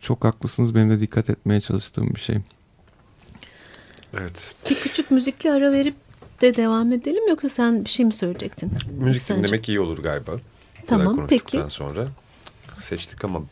çok 0.00 0.24
haklısınız. 0.24 0.74
Benim 0.74 0.90
de 0.90 1.00
dikkat 1.00 1.30
etmeye 1.30 1.60
çalıştığım 1.60 2.14
bir 2.14 2.20
şey. 2.20 2.36
Evet. 4.14 4.54
Bir 4.70 4.74
küçük 4.74 5.10
müzikli 5.10 5.52
ara 5.52 5.72
verip 5.72 5.94
de 6.40 6.56
devam 6.56 6.92
edelim 6.92 7.28
yoksa 7.28 7.48
sen 7.48 7.84
bir 7.84 7.90
şey 7.90 8.06
mi 8.06 8.12
söyleyecektin? 8.12 8.72
Müzik 8.98 9.22
Sence? 9.22 9.38
dinlemek 9.42 9.68
iyi 9.68 9.80
olur 9.80 9.98
galiba. 9.98 10.32
Tamam, 10.86 11.26
peki. 11.28 11.64
sonra 11.68 12.08
seçtik 12.80 13.24
ama 13.24 13.42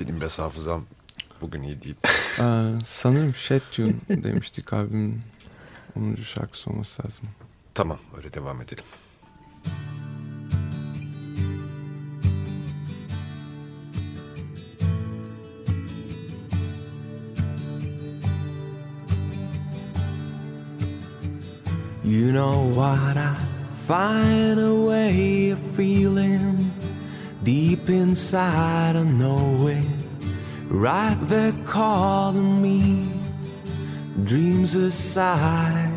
benim 0.00 0.20
biraz 0.20 0.38
hafızam 0.38 0.84
bugün 1.40 1.62
iyi 1.62 1.82
değil. 1.82 1.96
E, 2.38 2.44
sanırım 2.84 3.34
Shed 3.34 3.62
Tune 3.72 3.92
demiştik 4.08 4.72
albümün 4.72 5.20
10. 5.96 6.14
şarkısı 6.14 6.70
olması 6.70 7.02
lazım. 7.06 7.24
tamam 7.74 7.98
öyle 8.16 8.32
devam 8.34 8.60
edelim. 8.60 8.84
You 22.08 22.32
know 22.32 22.62
what? 22.74 23.18
I 23.18 23.34
find 23.86 24.58
a 24.58 24.74
way 24.74 25.50
of 25.50 25.58
feeling 25.76 26.72
deep 27.42 27.90
inside. 27.90 28.94
Know 28.94 29.66
it. 29.66 29.84
Right 30.68 31.18
there 31.24 31.52
calling 31.66 32.62
me. 32.62 33.12
Dreams 34.24 34.74
aside. 34.74 35.92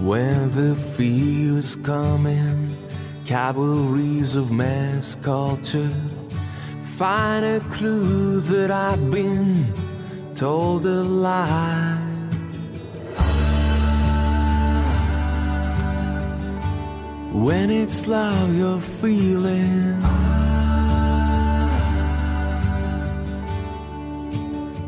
When 0.00 0.52
the 0.54 0.76
fear 0.96 1.58
is 1.58 1.74
coming, 1.74 2.76
cavalries 3.24 4.36
of 4.36 4.52
mass 4.52 5.16
culture 5.22 5.92
find 6.94 7.44
a 7.44 7.58
clue 7.74 8.40
that 8.42 8.70
I've 8.70 9.10
been 9.10 9.74
told 10.36 10.86
a 10.86 11.02
lie. 11.02 12.05
When 17.44 17.70
it's 17.70 18.06
love 18.06 18.56
you're 18.56 18.80
feeling, 18.80 20.02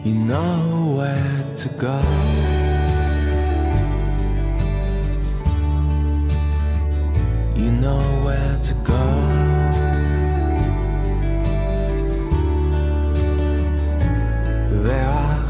you 0.03 0.15
know 0.15 0.95
where 0.97 1.45
to 1.59 1.69
go. 1.77 2.01
You 7.55 7.71
know 7.71 8.01
where 8.25 8.59
to 8.69 8.75
go. 8.83 9.05
There 14.85 15.07
are 15.07 15.45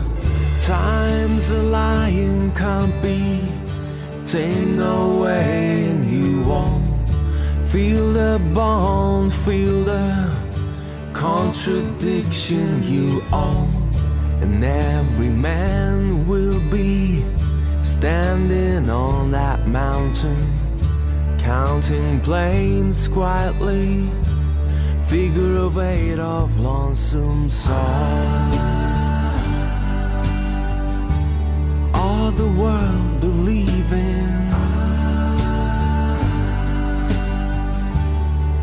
times 0.61 1.51
a 1.51 1.63
lion 1.63 2.53
can't 2.53 3.01
be 3.01 3.41
tamed 4.27 4.81
away, 4.81 5.91
and 5.91 6.05
you 6.11 6.43
won't 6.43 6.78
feel 7.71 8.13
the 8.15 8.41
bond, 8.55 9.33
feel 9.45 9.85
the 9.85 10.31
contradiction 11.13 12.83
you 12.83 13.23
own. 13.33 13.69
And 14.41 14.65
every 14.65 15.29
man 15.29 16.27
will 16.27 16.61
be 16.71 17.25
standing 17.83 18.89
on 18.89 19.33
that 19.33 19.67
mountain, 19.67 20.55
counting 21.39 22.21
planes 22.21 23.09
quietly, 23.09 24.09
figure 25.07 25.59
of 25.59 25.79
eight 25.79 26.19
of 26.19 26.59
lonesome 26.59 27.51
souls. 27.51 28.57
All 31.95 32.31
the 32.31 32.49
world 32.49 33.21
believing. 33.21 34.18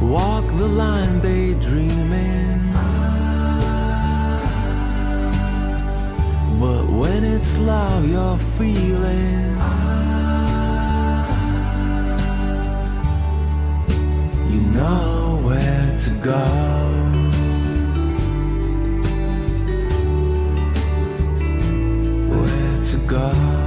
Walk 0.09 0.45
the 0.45 0.67
line 0.67 1.19
daydreaming. 1.19 2.71
But 6.59 6.85
when 6.89 7.23
it's 7.23 7.57
love 7.57 8.07
you're 8.07 8.37
feeling, 8.57 9.57
you 14.51 14.61
know 14.61 15.41
where 15.43 15.97
to 15.97 16.11
go. 16.21 16.43
Where 22.29 23.64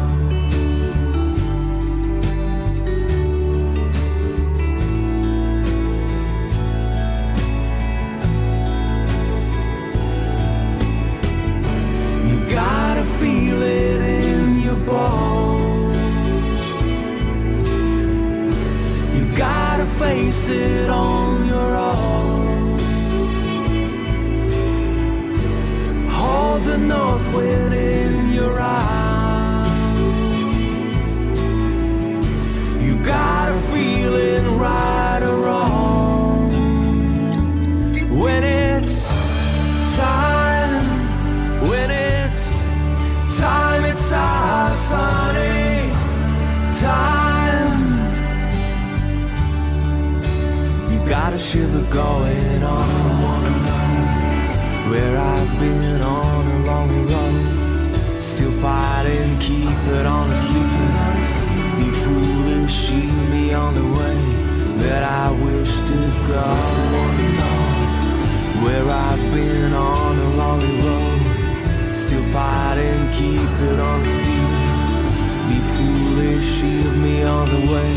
face 20.39 20.51
it 20.51 20.89
on 20.89 21.47
your 21.47 21.75
own. 21.77 22.79
Hold 26.09 26.63
the 26.65 26.79
north 26.79 27.33
wind 27.35 27.75
in 27.75 28.33
your 28.33 28.61
arms. 28.61 28.89
You 32.85 32.95
gotta 33.05 33.38
Shiver 51.49 51.83
going 51.91 52.63
on 52.63 52.87
from 53.01 53.23
wondering 53.23 54.91
where 54.91 55.17
I've 55.17 55.59
been 55.59 56.03
on 56.03 56.47
a 56.47 56.59
long 56.67 57.07
road. 57.07 58.23
Still 58.23 58.53
fighting, 58.61 59.39
keep 59.39 59.79
it 59.97 60.05
honestly. 60.05 60.69
Be 61.79 61.91
foolish, 62.05 62.71
shield 62.71 63.31
me 63.31 63.55
on 63.55 63.75
the 63.77 63.99
way. 63.99 64.79
that 64.83 65.03
I 65.03 65.31
wish 65.31 65.73
to 65.89 65.99
God 66.29 66.89
where 68.63 68.91
I've 68.91 69.33
been 69.33 69.73
on 69.73 70.19
a 70.19 70.29
lonely 70.37 70.83
road, 70.83 71.95
still 71.95 72.25
fighting, 72.31 73.11
keep 73.13 73.53
it 73.71 73.79
on 73.81 74.03
the. 74.05 74.19
Be 75.49 75.59
foolish, 75.77 76.47
shield 76.61 76.97
me 76.99 77.23
on 77.23 77.49
the 77.49 77.73
way 77.73 77.95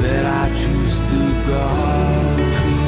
that 0.00 0.24
I 0.24 0.48
choose 0.54 0.98
to 1.10 1.46
go. 1.46 2.85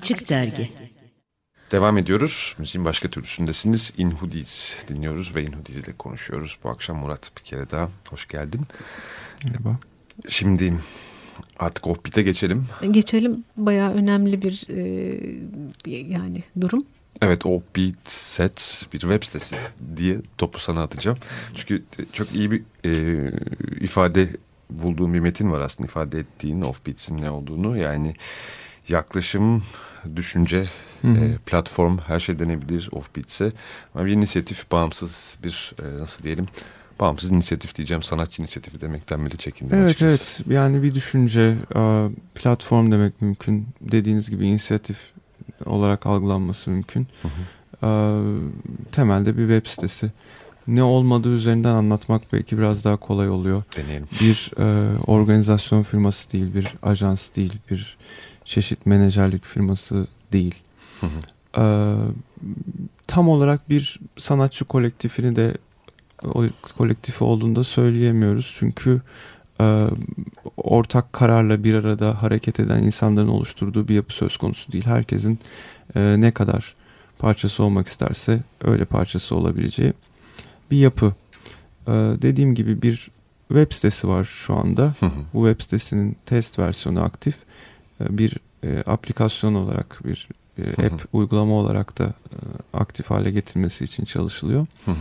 Açık 0.00 0.28
Dergi 0.28 0.70
Devam 1.70 1.98
ediyoruz. 1.98 2.54
Müziğin 2.58 2.84
başka 2.84 3.08
türlüsündesiniz. 3.08 3.92
In 3.96 4.10
Hoodies 4.10 4.76
dinliyoruz 4.88 5.34
ve 5.34 5.42
In 5.42 5.52
Hoodies 5.52 5.76
ile 5.76 5.92
konuşuyoruz. 5.98 6.58
Bu 6.64 6.70
akşam 6.70 6.96
Murat 6.96 7.32
bir 7.38 7.42
kere 7.42 7.70
daha 7.70 7.88
hoş 8.10 8.28
geldin. 8.28 8.60
Merhaba. 9.44 9.78
Şimdi 10.28 10.74
artık 11.58 11.86
Offbeat'e 11.86 12.22
geçelim. 12.22 12.66
Geçelim 12.90 13.44
bayağı 13.56 13.92
önemli 13.92 14.42
bir 14.42 14.66
e, 14.68 15.20
bir 15.86 16.06
yani 16.06 16.42
durum. 16.60 16.84
Evet 17.22 17.46
Offbeat 17.46 18.08
Set 18.08 18.86
bir 18.92 19.00
web 19.00 19.22
sitesi 19.22 19.56
diye 19.96 20.18
topu 20.38 20.58
sana 20.58 20.82
atacağım. 20.82 21.18
Çünkü 21.54 21.82
çok 22.12 22.34
iyi 22.34 22.50
bir 22.50 22.62
e, 22.84 23.32
ifade 23.80 24.28
bulduğum 24.70 25.14
bir 25.14 25.20
metin 25.20 25.50
var 25.50 25.60
aslında 25.60 25.86
ifade 25.86 26.18
ettiğin 26.18 26.60
Offbeat'in 26.60 27.22
ne 27.22 27.30
olduğunu. 27.30 27.76
Yani 27.76 28.14
yaklaşım, 28.88 29.62
düşünce, 30.16 30.68
Hı 31.02 31.08
hı. 31.08 31.24
e, 31.24 31.36
platform 31.46 31.98
her 31.98 32.20
şey 32.20 32.38
denebilir 32.38 32.88
Offbeat'se. 32.92 33.52
Ama 33.94 34.06
bir 34.06 34.12
inisiyatif, 34.12 34.70
bağımsız 34.72 35.38
bir 35.44 35.72
e, 35.82 36.00
nasıl 36.00 36.22
diyelim 36.22 36.46
bağımsız 37.00 37.30
inisiyatif 37.30 37.74
diyeceğim. 37.74 38.02
Sanatçı 38.02 38.42
inisiyatifi 38.42 38.80
demekten 38.80 39.26
bile 39.26 39.36
çekindim 39.36 39.76
Evet 39.78 39.86
açıkçası. 39.86 40.42
evet 40.46 40.52
yani 40.54 40.82
bir 40.82 40.94
düşünce 40.94 41.56
e, 41.76 42.08
platform 42.34 42.92
demek 42.92 43.22
mümkün 43.22 43.68
dediğiniz 43.80 44.30
gibi 44.30 44.46
inisiyatif 44.46 44.98
olarak 45.66 46.06
algılanması 46.06 46.70
mümkün. 46.70 47.06
Hı 47.22 47.28
hı. 47.28 47.86
E, 47.86 47.90
temelde 48.92 49.36
bir 49.38 49.48
web 49.48 49.66
sitesi. 49.70 50.10
Ne 50.68 50.82
olmadığı 50.82 51.34
üzerinden 51.34 51.74
anlatmak 51.74 52.22
belki 52.32 52.58
biraz 52.58 52.84
daha 52.84 52.96
kolay 52.96 53.30
oluyor. 53.30 53.62
Deneyelim. 53.76 54.08
Bir 54.20 54.50
e, 54.58 54.98
organizasyon 55.06 55.82
firması 55.82 56.32
değil, 56.32 56.54
bir 56.54 56.66
ajans 56.82 57.34
değil, 57.36 57.58
bir 57.70 57.96
çeşit 58.50 58.86
menajerlik 58.86 59.44
firması 59.44 60.06
değil. 60.32 60.54
Hı 61.00 61.06
hı. 61.06 61.20
E, 61.62 61.64
tam 63.06 63.28
olarak 63.28 63.70
bir 63.70 64.00
sanatçı 64.18 64.64
kolektifini 64.64 65.36
de 65.36 65.54
o 66.24 66.44
kolektifi 66.78 67.24
olduğunda 67.24 67.64
söyleyemiyoruz. 67.64 68.54
Çünkü 68.58 69.00
e, 69.60 69.86
ortak 70.56 71.12
kararla 71.12 71.64
bir 71.64 71.74
arada 71.74 72.22
hareket 72.22 72.60
eden 72.60 72.82
insanların 72.82 73.28
oluşturduğu 73.28 73.88
bir 73.88 73.94
yapı 73.94 74.14
söz 74.14 74.36
konusu 74.36 74.72
değil. 74.72 74.86
Herkesin 74.86 75.38
e, 75.94 76.20
ne 76.20 76.30
kadar 76.30 76.74
parçası 77.18 77.62
olmak 77.62 77.88
isterse 77.88 78.40
öyle 78.64 78.84
parçası 78.84 79.36
olabileceği 79.36 79.92
bir 80.70 80.78
yapı. 80.78 81.14
E, 81.86 81.92
dediğim 82.22 82.54
gibi 82.54 82.82
bir 82.82 83.10
web 83.48 83.72
sitesi 83.72 84.08
var 84.08 84.24
şu 84.24 84.54
anda. 84.54 84.94
Hı 85.00 85.06
hı. 85.06 85.20
Bu 85.34 85.48
web 85.48 85.62
sitesinin 85.62 86.16
test 86.26 86.58
versiyonu 86.58 87.02
aktif. 87.02 87.34
E, 88.00 88.18
bir 88.18 88.36
e, 88.64 88.82
aplikasyon 88.86 89.54
olarak 89.54 90.00
bir 90.04 90.28
e, 90.58 90.62
Hı 90.62 90.82
hı. 90.82 90.86
app 90.86 91.06
uygulama 91.12 91.54
olarak 91.54 91.98
da 91.98 92.04
e, 92.04 92.36
aktif 92.72 93.10
hale 93.10 93.30
getirilmesi 93.30 93.84
için 93.84 94.04
çalışılıyor. 94.04 94.66
Hı 94.84 94.90
hı. 94.90 94.96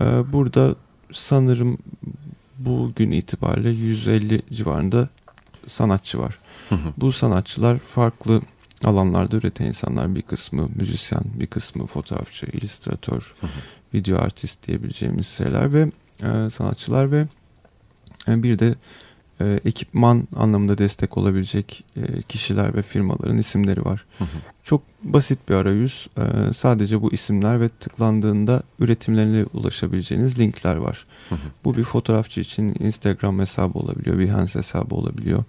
Ee, 0.00 0.32
Burada 0.32 0.74
sanırım 1.12 1.78
bugün 2.58 3.10
itibariyle 3.10 3.70
150 3.70 4.42
civarında 4.52 5.08
sanatçı 5.66 6.18
var. 6.18 6.38
Hı 6.68 6.74
hı. 6.74 6.92
Bu 6.96 7.12
sanatçılar 7.12 7.78
farklı 7.78 8.40
alanlarda 8.84 9.36
üreten 9.36 9.64
insanlar. 9.66 10.14
Bir 10.14 10.22
kısmı 10.22 10.68
müzisyen, 10.74 11.22
bir 11.34 11.46
kısmı 11.46 11.86
fotoğrafçı, 11.86 12.46
illüstratör, 12.46 13.34
Hı 13.40 13.46
hı. 13.46 13.50
video 13.94 14.18
artist 14.18 14.66
diyebileceğimiz 14.66 15.26
şeyler 15.28 15.72
ve 15.72 15.90
e, 16.22 16.50
sanatçılar 16.50 17.12
ve 17.12 17.26
e, 18.28 18.42
bir 18.42 18.58
de 18.58 18.74
e, 19.42 19.60
ekipman 19.64 20.28
anlamında 20.36 20.78
destek 20.78 21.18
olabilecek 21.18 21.84
e, 21.96 22.22
kişiler 22.22 22.74
ve 22.74 22.82
firmaların 22.82 23.38
isimleri 23.38 23.84
var. 23.84 24.04
Hı 24.18 24.24
hı. 24.24 24.28
Çok 24.64 24.82
basit 25.02 25.38
bir 25.48 25.54
arayüz. 25.54 26.08
Ee, 26.18 26.52
sadece 26.52 27.02
bu 27.02 27.12
isimler 27.12 27.60
ve 27.60 27.68
tıklandığında 27.68 28.62
üretimlerine 28.78 29.44
ulaşabileceğiniz 29.54 30.38
linkler 30.38 30.76
var. 30.76 31.06
Hı 31.28 31.34
hı. 31.34 31.38
Bu 31.64 31.76
bir 31.76 31.84
fotoğrafçı 31.84 32.40
için 32.40 32.76
Instagram 32.80 33.38
hesabı 33.38 33.78
olabiliyor, 33.78 34.18
Behance 34.18 34.58
hesabı 34.58 34.94
olabiliyor. 34.94 35.44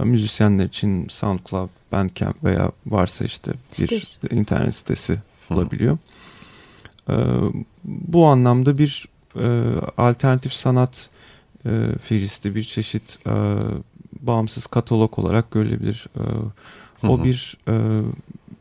Ee, 0.00 0.04
Müzisyenler 0.04 0.64
için 0.64 1.06
SoundCloud, 1.08 1.68
Bandcamp 1.92 2.44
veya 2.44 2.72
varsa 2.86 3.24
işte 3.24 3.52
bir 3.52 3.58
Sitesi. 3.76 4.18
internet 4.30 4.74
sitesi 4.74 5.18
olabiliyor. 5.50 5.98
Ee, 7.10 7.14
bu 7.84 8.26
anlamda 8.26 8.78
bir 8.78 9.08
e, 9.36 9.46
alternatif 9.96 10.52
sanat 10.52 11.10
e, 11.66 11.98
fihristi 12.02 12.54
bir 12.54 12.64
çeşit 12.64 13.18
e, 13.26 13.32
bağımsız 14.20 14.66
katalog 14.66 15.18
olarak 15.18 15.50
görülebilir. 15.50 16.06
E, 16.16 16.22
o 17.06 17.18
hı. 17.18 17.24
bir 17.24 17.58
e, 17.68 18.02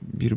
bir 0.02 0.34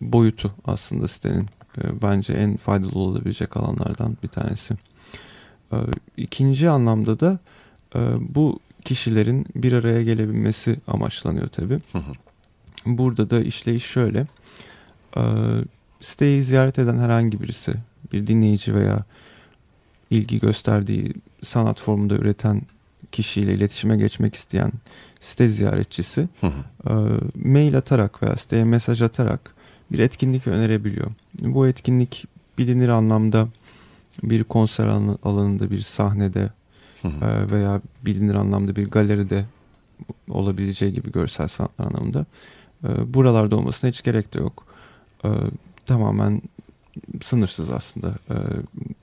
boyutu 0.00 0.54
aslında 0.64 1.08
sitenin 1.08 1.46
e, 1.78 2.02
bence 2.02 2.32
en 2.32 2.56
faydalı 2.56 2.98
olabilecek 2.98 3.56
alanlardan 3.56 4.16
bir 4.22 4.28
tanesi. 4.28 4.74
E, 5.72 5.76
ikinci 6.16 6.70
anlamda 6.70 7.20
da 7.20 7.38
e, 7.94 8.00
bu 8.20 8.60
kişilerin 8.84 9.46
bir 9.54 9.72
araya 9.72 10.02
gelebilmesi 10.02 10.76
amaçlanıyor 10.86 11.48
hı. 11.98 12.12
Burada 12.86 13.30
da 13.30 13.40
işleyiş 13.40 13.84
şöyle. 13.84 14.26
E, 15.16 15.22
siteyi 16.00 16.42
ziyaret 16.42 16.78
eden 16.78 16.98
herhangi 16.98 17.42
birisi, 17.42 17.74
bir 18.12 18.26
dinleyici 18.26 18.74
veya 18.74 19.04
ilgi 20.10 20.38
gösterdiği 20.38 21.14
sanat 21.42 21.80
formunda 21.80 22.14
üreten 22.14 22.62
kişiyle 23.12 23.54
iletişime 23.54 23.96
geçmek 23.96 24.34
isteyen 24.34 24.72
site 25.20 25.48
ziyaretçisi 25.48 26.28
Hı 26.40 26.46
hı. 26.46 26.90
e, 26.90 26.92
mail 27.48 27.76
atarak 27.78 28.22
veya 28.22 28.36
siteye 28.36 28.64
mesaj 28.64 29.02
atarak 29.02 29.54
bir 29.92 29.98
etkinlik 29.98 30.46
önerebiliyor. 30.46 31.10
Bu 31.40 31.66
etkinlik 31.66 32.24
bilinir 32.58 32.88
anlamda 32.88 33.48
bir 34.22 34.44
konser 34.44 34.86
alanı- 34.86 35.18
alanında, 35.22 35.70
bir 35.70 35.80
sahnede 35.80 36.50
Hı 37.02 37.08
hı. 37.08 37.24
e, 37.24 37.50
veya 37.50 37.80
bilinir 38.04 38.34
anlamda 38.34 38.76
bir 38.76 38.90
galeride 38.90 39.44
olabileceği 40.30 40.92
gibi 40.94 41.12
görsel 41.12 41.48
sanatlar 41.48 41.86
anlamında. 41.86 42.26
E, 42.84 43.14
buralarda 43.14 43.56
olmasına 43.56 43.90
hiç 43.90 44.02
gerek 44.02 44.34
de 44.34 44.38
yok. 44.38 44.64
E, 45.24 45.28
tamamen 45.86 46.42
sınırsız 47.22 47.70
aslında. 47.70 48.08
E, 48.30 48.36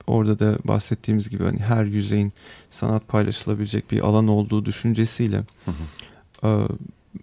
orada 0.06 0.38
da 0.38 0.58
bahsettiğimiz 0.64 1.28
gibi 1.30 1.44
hani 1.44 1.58
her 1.58 1.84
yüzeyin 1.84 2.32
sanat 2.70 3.08
paylaşılabilecek 3.08 3.90
bir 3.90 4.00
alan 4.00 4.28
olduğu 4.28 4.64
düşüncesiyle 4.64 5.42
Hı 5.64 5.70
hı. 5.70 6.48
e, 6.48 6.68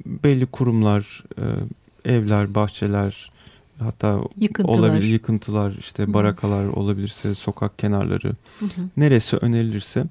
belli 0.06 0.46
kurumlar, 0.46 1.24
e, 1.38 1.44
evler, 2.14 2.56
bahçeler, 2.56 3.32
hatta 3.80 4.20
Yıkıntılar. 4.40 4.80
olabilir 4.80 5.04
yıkıntılar, 5.08 5.76
işte 5.80 6.04
Hı. 6.04 6.14
barakalar 6.14 6.66
olabilirse 6.66 7.36
sokak 7.36 7.80
kenarları, 7.80 8.32
Hı 8.60 8.66
hı. 8.66 8.70
neresi 8.98 9.38
önerilirse 9.38 10.06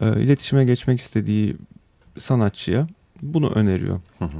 e, 0.00 0.22
iletişime 0.22 0.64
geçmek 0.64 1.00
istediği 1.00 1.56
sanatçıya 2.18 2.88
bunu 3.22 3.50
öneriyor. 3.50 4.00
Hı 4.18 4.24
hı. 4.24 4.38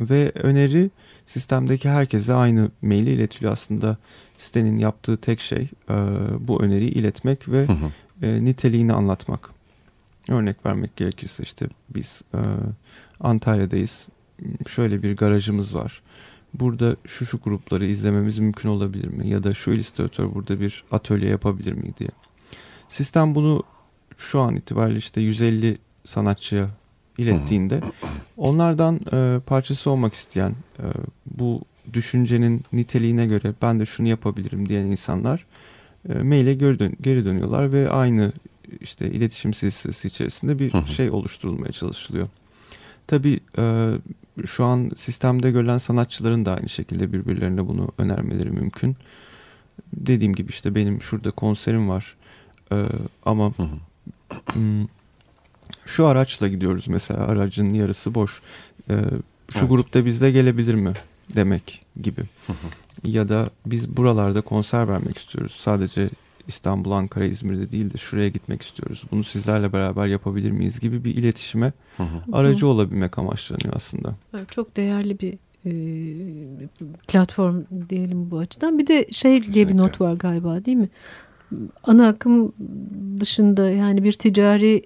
Ve 0.00 0.32
öneri 0.34 0.90
sistemdeki 1.26 1.88
herkese 1.88 2.34
aynı 2.34 2.70
maili 2.82 3.10
iletiliyor 3.10 3.52
aslında. 3.52 3.96
Sitenin 4.42 4.78
yaptığı 4.78 5.16
tek 5.16 5.40
şey 5.40 5.68
e, 5.90 5.94
bu 6.40 6.62
öneriyi 6.62 6.90
iletmek 6.90 7.48
ve 7.48 7.66
Hı 7.66 7.72
hı. 7.72 7.90
e, 8.26 8.44
niteliğini 8.44 8.92
anlatmak. 8.92 9.50
Örnek 10.28 10.66
vermek 10.66 10.96
gerekirse 10.96 11.42
işte 11.42 11.66
biz 11.94 12.22
e, 12.34 12.40
Antalya'dayız. 13.20 14.08
Şöyle 14.66 15.02
bir 15.02 15.16
garajımız 15.16 15.74
var. 15.74 16.02
Burada 16.54 16.96
şu 17.06 17.26
şu 17.26 17.38
grupları 17.38 17.86
izlememiz 17.86 18.38
mümkün 18.38 18.68
olabilir 18.68 19.08
mi? 19.08 19.28
Ya 19.28 19.42
da 19.42 19.54
şu 19.54 19.70
illüstratör 19.70 20.34
burada 20.34 20.60
bir 20.60 20.84
atölye 20.90 21.30
yapabilir 21.30 21.72
mi 21.72 21.92
diye. 21.98 22.10
Sistem 22.88 23.34
bunu 23.34 23.62
şu 24.16 24.40
an 24.40 24.56
itibariyle 24.56 24.98
işte 24.98 25.20
150 25.20 25.78
sanatçıya 26.04 26.70
ilettiğinde 27.18 27.80
onlardan 28.36 29.00
e, 29.12 29.40
parçası 29.46 29.90
olmak 29.90 30.14
isteyen 30.14 30.50
e, 30.78 30.84
bu 31.26 31.62
düşüncenin 31.92 32.64
niteliğine 32.72 33.26
göre 33.26 33.52
ben 33.62 33.80
de 33.80 33.86
şunu 33.86 34.08
yapabilirim 34.08 34.68
diyen 34.68 34.84
insanlar 34.84 35.46
e, 36.08 36.12
maile 36.14 36.54
geri, 36.54 36.78
dön 36.78 36.92
geri 37.00 37.24
dönüyorlar 37.24 37.72
ve 37.72 37.90
aynı 37.90 38.32
işte 38.80 39.10
iletişim 39.10 39.54
silsilesi 39.54 40.08
içerisinde 40.08 40.58
bir 40.58 40.86
şey 40.86 41.10
oluşturulmaya 41.10 41.72
çalışılıyor. 41.72 42.28
Tabii 43.06 43.40
e, 43.58 43.92
şu 44.46 44.64
an 44.64 44.90
sistemde 44.96 45.50
görülen 45.50 45.78
sanatçıların 45.78 46.44
da 46.44 46.54
aynı 46.56 46.68
şekilde 46.68 47.12
birbirlerine 47.12 47.66
bunu 47.68 47.88
önermeleri 47.98 48.50
mümkün. 48.50 48.96
Dediğim 49.96 50.34
gibi 50.34 50.50
işte 50.50 50.74
benim 50.74 51.02
şurada 51.02 51.30
konserim 51.30 51.88
var 51.88 52.14
E, 52.72 52.76
ama 53.26 53.52
şu 55.86 56.06
araçla 56.06 56.48
gidiyoruz 56.48 56.88
mesela 56.88 57.20
aracın 57.26 57.72
yarısı 57.74 58.14
boş. 58.14 58.42
Ee, 58.90 58.94
şu 59.50 59.58
Evet. 59.58 59.68
grupta 59.68 60.06
bizde 60.06 60.30
gelebilir 60.30 60.74
mi 60.74 60.92
demek 61.36 61.80
gibi. 62.02 62.22
Ya 63.04 63.28
da 63.28 63.50
biz 63.66 63.96
buralarda 63.96 64.40
konser 64.40 64.88
vermek 64.88 65.18
istiyoruz. 65.18 65.56
Sadece 65.60 66.10
İstanbul, 66.48 66.90
Ankara, 66.90 67.24
İzmir'de 67.24 67.70
değil 67.70 67.92
de 67.92 67.98
şuraya 67.98 68.28
gitmek 68.28 68.62
istiyoruz. 68.62 69.04
Bunu 69.10 69.24
sizlerle 69.24 69.72
beraber 69.72 70.06
yapabilir 70.06 70.50
miyiz 70.50 70.80
gibi 70.80 71.04
bir 71.04 71.14
iletişime 71.16 71.72
aracı 72.32 72.66
olabilmek 72.66 73.18
amaçlanıyor 73.18 73.76
aslında. 73.76 74.14
Çok 74.48 74.76
değerli 74.76 75.18
bir 75.18 75.38
e, 75.66 75.72
platform 77.08 77.62
diyelim 77.88 78.30
bu 78.30 78.38
açıdan. 78.38 78.78
Bir 78.78 78.86
de 78.86 79.06
şey 79.10 79.52
diye 79.52 79.68
bir 79.68 79.76
not 79.76 80.00
var 80.00 80.12
galiba 80.12 80.64
değil 80.64 80.76
mi? 80.76 80.88
Ana 81.84 82.08
akım 82.08 82.52
dışında 83.20 83.70
yani 83.70 84.04
bir 84.04 84.12
ticari 84.12 84.82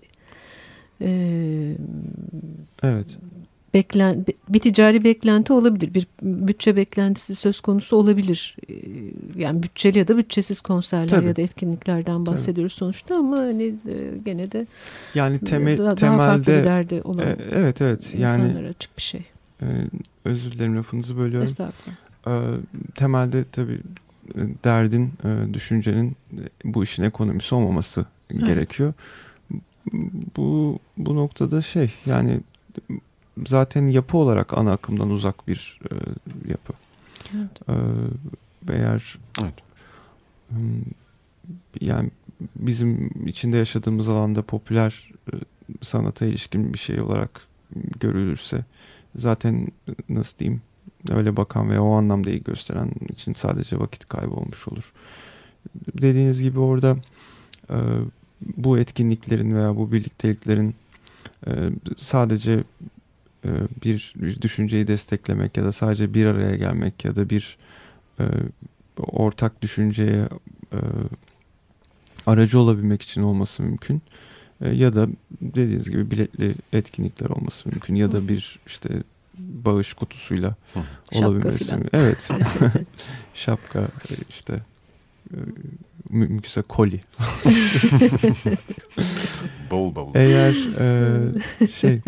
e, 1.00 1.76
Evet. 2.82 3.18
Beklen 3.78 4.26
bir 4.48 4.58
ticari 4.58 5.04
beklenti 5.04 5.52
olabilir. 5.52 5.94
Bir 5.94 6.06
bütçe 6.22 6.76
beklentisi 6.76 7.34
söz 7.34 7.60
konusu 7.60 7.96
olabilir. 7.96 8.56
E, 8.68 8.74
Yani 9.36 9.62
bütçeli 9.62 9.98
ya 9.98 10.08
da 10.08 10.16
bütçesiz 10.16 10.60
konserler 10.60 11.08
Tabii. 11.08 11.26
ya 11.26 11.36
da 11.36 11.42
etkinliklerden 11.42 12.26
bahsediyoruz 12.26 12.72
sonuçta 12.72 13.16
ama 13.16 13.36
hani 13.38 13.62
e, 13.64 14.18
gene 14.24 14.52
de 14.52 14.66
Yani 15.14 15.38
temel, 15.38 15.78
daha, 15.78 15.96
daha 15.96 16.16
farklı 16.16 16.40
bir 16.40 16.44
temelde 16.44 16.64
derdi 16.64 17.00
olan 17.04 17.26
e, 17.26 17.36
evet 17.52 17.80
evet 17.82 18.14
yani 18.18 18.44
insanlara 18.44 18.68
açık 18.68 18.96
bir 18.96 19.02
şey. 19.02 19.20
e, 19.62 19.66
özür 20.24 20.52
dilerim 20.52 20.76
lafınızı 20.76 21.16
bölüyorum. 21.16 21.44
Estağfurullah. 21.44 21.96
Ee, 22.26 22.56
temelde 22.94 23.44
tabii 23.52 23.80
e, 24.34 24.40
derdin, 24.64 25.12
e, 25.24 25.54
düşüncenin 25.54 26.16
e, 26.32 26.42
bu 26.64 26.84
işin 26.84 27.02
ekonomisi 27.02 27.54
olmaması 27.54 28.06
gerekiyor. 28.30 28.92
Bu 30.36 30.78
bu 30.96 31.16
noktada 31.16 31.62
şey 31.62 31.90
yani 32.06 32.40
zaten 33.46 33.86
yapı 33.86 34.16
olarak 34.16 34.58
ana 34.58 34.72
akımdan 34.72 35.10
uzak 35.10 35.48
bir 35.48 35.80
e, 35.90 35.94
yapı. 36.50 36.72
Evet. 37.36 37.68
Ee, 37.68 38.72
eğer 38.72 39.18
Evet. 39.42 39.54
hmm, 40.48 40.82
yani 41.80 42.10
bizim 42.56 43.10
içinde 43.26 43.56
yaşadığımız 43.56 44.08
alanda 44.08 44.42
popüler 44.42 45.10
e, 45.32 45.36
sanata 45.82 46.26
ilişkin 46.26 46.74
bir 46.74 46.78
şey 46.78 47.00
olarak 47.00 47.42
görülürse 48.00 48.64
zaten 49.16 49.68
e, 49.88 49.92
nasıl 50.08 50.38
diyeyim 50.38 50.62
öyle 51.10 51.36
bakan 51.36 51.70
ve 51.70 51.80
o 51.80 51.92
anlamda 51.92 52.30
iyi 52.30 52.42
gösteren 52.42 52.90
için 53.08 53.34
sadece 53.34 53.78
vakit 53.80 54.08
kaybı 54.08 54.34
olmuş 54.34 54.68
olur. 54.68 54.92
Dediğiniz 56.02 56.42
gibi 56.42 56.58
orada 56.58 56.96
e, 57.70 57.76
bu 58.40 58.78
etkinliklerin 58.78 59.54
veya 59.56 59.76
bu 59.76 59.92
birlikteliklerin 59.92 60.74
e, 61.46 61.50
sadece 61.96 62.52
e, 62.52 62.64
bir, 63.84 64.14
bir 64.16 64.42
düşünceyi 64.42 64.86
desteklemek 64.86 65.56
ya 65.56 65.64
da 65.64 65.72
sadece 65.72 66.14
bir 66.14 66.26
araya 66.26 66.56
gelmek 66.56 67.04
ya 67.04 67.16
da 67.16 67.30
bir 67.30 67.56
e, 68.20 68.24
ortak 68.98 69.62
düşünceye 69.62 70.28
e, 70.72 70.78
aracı 72.26 72.58
olabilmek 72.58 73.02
için 73.02 73.22
olması 73.22 73.62
mümkün. 73.62 74.02
E, 74.60 74.68
ya 74.68 74.94
da 74.94 75.08
dediğiniz 75.40 75.90
gibi 75.90 76.10
biletli 76.10 76.54
etkinlikler 76.72 77.26
olması 77.30 77.68
mümkün 77.68 77.94
ya 77.94 78.12
da 78.12 78.28
bir 78.28 78.58
işte 78.66 78.88
bağış 79.38 79.92
kutusuyla 79.94 80.54
Hı. 80.74 80.80
Şapka 81.12 81.28
olabilmesi. 81.28 81.64
filan. 81.64 81.82
Evet. 81.92 82.28
Şapka 83.34 83.80
e, 83.80 84.12
işte 84.28 84.62
e, 85.30 85.36
mü- 86.10 86.28
mümkünse 86.28 86.62
koli. 86.62 87.00
Bavul 89.70 89.94
bavul. 89.94 90.10
Eğer 90.14 90.54
e, 90.80 91.66
şey 91.68 92.00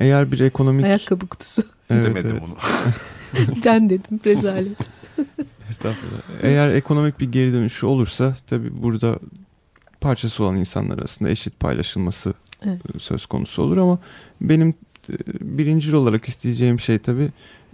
eğer 0.00 0.32
bir 0.32 0.40
ekonomik 0.40 0.84
Ayakkabı 0.84 1.26
kutusu. 1.26 1.62
Evet, 1.90 2.04
Demedim 2.04 2.30
evet. 2.32 2.42
bunu. 2.46 3.64
ben 3.64 3.90
dedim 3.90 4.20
rezalet. 4.26 4.78
Estağfurullah. 5.70 6.20
Eğer 6.42 6.68
ekonomik 6.68 7.20
bir 7.20 7.32
geri 7.32 7.52
dönüşü 7.52 7.86
olursa 7.86 8.36
tabii 8.46 8.82
burada 8.82 9.18
parçası 10.00 10.44
olan 10.44 10.56
insanlar 10.56 10.98
arasında 10.98 11.28
eşit 11.30 11.60
paylaşılması 11.60 12.34
Evet. 12.66 12.80
e, 12.94 12.98
söz 12.98 13.26
konusu 13.26 13.62
olur 13.62 13.76
ama 13.76 13.98
benim 14.40 14.68
e, 15.10 15.14
birincil 15.58 15.92
olarak 15.92 16.28
isteyeceğim 16.28 16.80
şey 16.80 16.98
tabii 16.98 17.30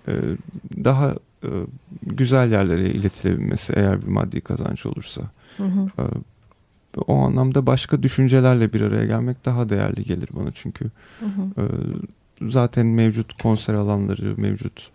e, 0.09 0.13
daha 0.85 1.15
güzel 2.03 2.53
yerlere 2.53 2.91
iletilebilmesi 2.91 3.73
eğer 3.77 4.03
bir 4.03 4.09
maddi 4.09 4.41
kazanç 4.41 4.87
olursa. 4.87 5.23
Hı 5.57 5.65
hı. 5.65 5.87
O 7.07 7.17
anlamda 7.17 7.67
başka 7.67 8.03
düşüncelerle 8.03 8.73
bir 8.73 8.81
araya 8.81 9.07
gelmek 9.07 9.45
daha 9.45 9.69
değerli 9.69 10.05
gelir 10.05 10.29
bana 10.33 10.51
çünkü 10.55 10.85
Hı 11.21 11.27
hı. 11.27 11.63
e, 11.63 11.65
zaten 12.51 12.87
mevcut 12.87 13.43
konser 13.43 13.75
alanları, 13.75 14.35
mevcut 14.37 14.91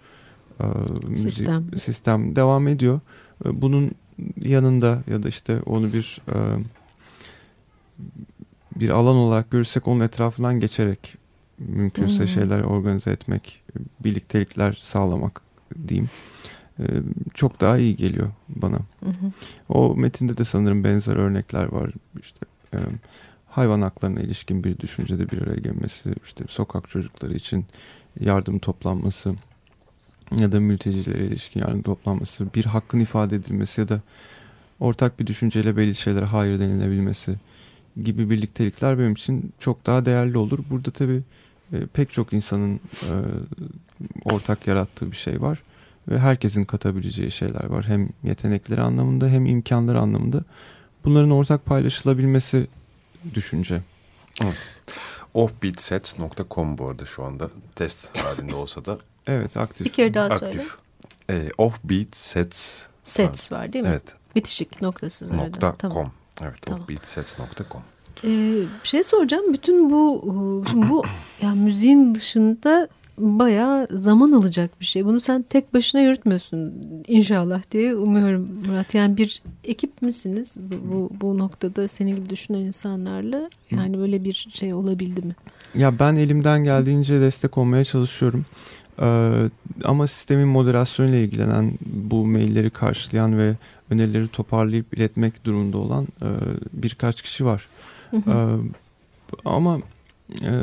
e, 0.60 0.64
müzik- 1.08 1.30
Sistem. 1.30 1.66
sistem 1.78 2.36
devam 2.36 2.68
ediyor. 2.68 3.00
E, 3.46 3.62
Bunun 3.62 3.92
yanında 4.38 5.04
ya 5.08 5.24
da 5.24 5.28
işte 5.30 5.62
onu 5.66 5.94
bir 5.94 6.22
e, 6.30 6.36
bir 8.76 8.90
alan 8.90 9.16
olarak 9.16 9.52
görürsek 9.52 9.88
onun 9.88 10.00
etrafından 10.00 10.60
geçerek 10.60 11.16
mümkünse 11.60 12.20
Hmm. 12.20 12.28
şeyler 12.28 12.62
organize 12.62 13.12
etmek, 13.12 13.62
birliktelikler 14.04 14.78
sağlamak 14.82 15.42
diyeyim. 15.88 16.10
Çok 17.34 17.62
daha 17.62 17.78
iyi 17.78 17.96
geliyor 17.96 18.30
bana. 18.50 18.78
Hı 19.00 19.10
hı. 19.10 19.32
O 19.70 19.96
metinde 19.96 20.38
de 20.38 20.44
sanırım 20.44 20.84
benzer 20.84 21.16
örnekler 21.16 21.66
var. 21.66 21.92
İşte 22.22 22.46
e, 22.74 22.78
hayvan 23.50 23.82
haklarına 23.82 24.20
ilişkin 24.20 24.64
bir 24.64 24.80
düşüncede 24.80 25.30
bir 25.30 25.42
araya 25.42 25.60
gelmesi, 25.60 26.16
işte 26.24 26.46
sokak 26.48 26.90
çocukları 26.90 27.34
için 27.34 27.66
yardım 28.20 28.60
toplanması 28.60 29.36
ya 30.38 30.52
da 30.52 30.60
mültecilere 30.60 31.26
ilişkin 31.26 31.60
yardım 31.60 31.82
toplanması, 31.82 32.54
bir 32.56 32.66
hakkın 32.66 33.00
ifade 33.00 33.36
edilmesi 33.36 33.82
ya 33.82 33.90
da 33.90 34.02
ortak 34.80 35.20
bir 35.20 35.28
düşünceyle 35.28 35.78
belli 35.78 35.96
şeylere 35.96 36.26
hayır 36.26 36.60
denilebilmesi 36.60 37.36
gibi 38.04 38.30
birliktelikler 38.30 39.00
benim 39.00 39.14
için 39.14 39.54
çok 39.60 39.86
daha 39.86 40.06
değerli 40.06 40.38
olur. 40.38 40.60
Burada 40.70 40.92
tabii 40.92 41.22
e, 41.74 41.86
pek 41.94 42.12
çok 42.12 42.34
insanın 42.34 42.76
e, 42.76 43.12
ortak 44.26 44.68
yarattığı 44.68 45.12
bir 45.12 45.18
şey 45.18 45.42
var 45.42 45.64
ve 46.08 46.20
herkesin 46.20 46.66
katabileceği 46.66 47.32
şeyler 47.32 47.66
var. 47.66 47.86
Hem 47.88 48.10
yetenekleri 48.24 48.82
anlamında 48.82 49.28
hem 49.28 49.46
imkanları 49.46 50.00
anlamında. 50.00 50.44
Bunların 51.06 51.32
ortak 51.32 51.66
paylaşılabilmesi 51.66 52.68
düşünce. 53.34 53.82
Offbeatsets.com 55.34 56.78
bu 56.78 56.88
arada 56.90 57.06
şu 57.06 57.24
anda 57.24 57.50
test 57.76 58.18
halinde 58.18 58.56
olsa 58.56 58.86
da 58.86 58.98
Evet 59.28 59.58
aktif. 59.58 59.88
Bir 59.88 59.92
kere 59.92 60.14
daha 60.14 60.40
söyle. 60.40 60.60
aktif. 60.62 60.76
Ee, 61.30 61.50
offbeatsets 61.58 62.82
Sets 63.04 63.52
var 63.52 63.74
değil 63.74 63.86
mi? 63.86 63.90
evet 63.92 64.04
Bitişik 64.36 64.82
noktasız 64.82 65.32
arada. 65.32 65.44
nokta 65.44 65.76
Tamam. 65.78 65.96
com. 65.98 66.12
Evet 66.42 66.62
Tamam. 66.62 66.82
offbeatsets.com. 66.82 67.82
Ee, 68.24 68.28
bir 68.84 68.88
şey 68.88 69.04
soracağım. 69.04 69.54
Bütün 69.54 69.90
bu 69.90 70.24
e, 70.66 70.70
şimdi 70.70 70.90
bu 70.90 71.04
yani 71.42 71.60
müziğin 71.60 72.16
dışında 72.16 72.88
bayağı 73.18 73.88
zaman 73.92 74.32
alacak 74.32 74.80
bir 74.80 74.86
şey. 74.86 75.06
Bunu 75.06 75.20
sen 75.20 75.42
tek 75.50 75.74
başına 75.74 76.02
yürütmüyorsun 76.02 76.74
inşallah 77.08 77.62
diye 77.72 77.96
umuyorum 77.96 78.50
Murat. 78.68 78.94
Yani 78.94 79.18
bir 79.18 79.42
ekip 79.64 80.02
misiniz 80.02 80.58
bu, 80.60 80.94
bu, 80.94 81.12
bu 81.22 81.38
noktada 81.38 81.88
senin 81.88 82.16
gibi 82.16 82.30
düşünen 82.30 82.60
insanlarla? 82.60 83.50
Yani 83.72 83.98
böyle 83.98 84.24
bir 84.24 84.48
şey 84.54 84.74
olabildi 84.74 85.22
mi? 85.22 85.36
Ya 85.76 86.00
ben 86.00 86.16
elimden 86.16 86.64
geldiğince 86.64 87.22
destek 87.22 87.58
olmaya 87.58 87.84
çalışıyorum. 87.84 88.46
Ee, 89.02 89.50
ama 89.84 90.08
sistemin 90.08 90.48
moderasyonuyla 90.48 91.18
ilgilenen, 91.20 91.72
bu 91.86 92.26
mailleri 92.26 92.70
karşılayan 92.70 93.38
ve 93.38 93.56
önerileri 93.90 94.28
toparlayıp 94.28 94.98
iletmek 94.98 95.46
durumunda 95.46 95.78
olan 95.78 96.08
e, 96.22 96.28
birkaç 96.74 97.22
kişi 97.22 97.46
var. 97.46 97.68
Ee, 98.14 98.20
ama 99.46 99.80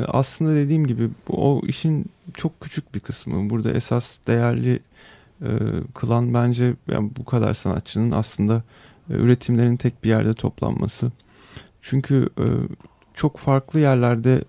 aslında 0.07 0.55
dediğim 0.55 0.87
gibi 0.87 1.09
o 1.29 1.61
işin 1.67 2.05
çok 2.33 2.61
küçük 2.61 2.95
bir 2.95 2.99
kısmı. 2.99 3.49
Burada 3.49 3.71
esas 3.71 4.19
değerli 4.27 4.79
e, 5.41 5.49
kılan 5.93 6.33
bence 6.33 6.73
yani 6.87 7.11
bu 7.17 7.25
kadar 7.25 7.53
sanatçının 7.53 8.11
aslında 8.11 8.63
e, 9.09 9.13
üretimlerin 9.13 9.77
tek 9.77 10.03
bir 10.03 10.09
yerde 10.09 10.33
toplanması. 10.33 11.11
Çünkü 11.81 12.29
e, 12.39 12.45
çok 13.13 13.37
farklı 13.37 13.79
yerlerde 13.79 14.43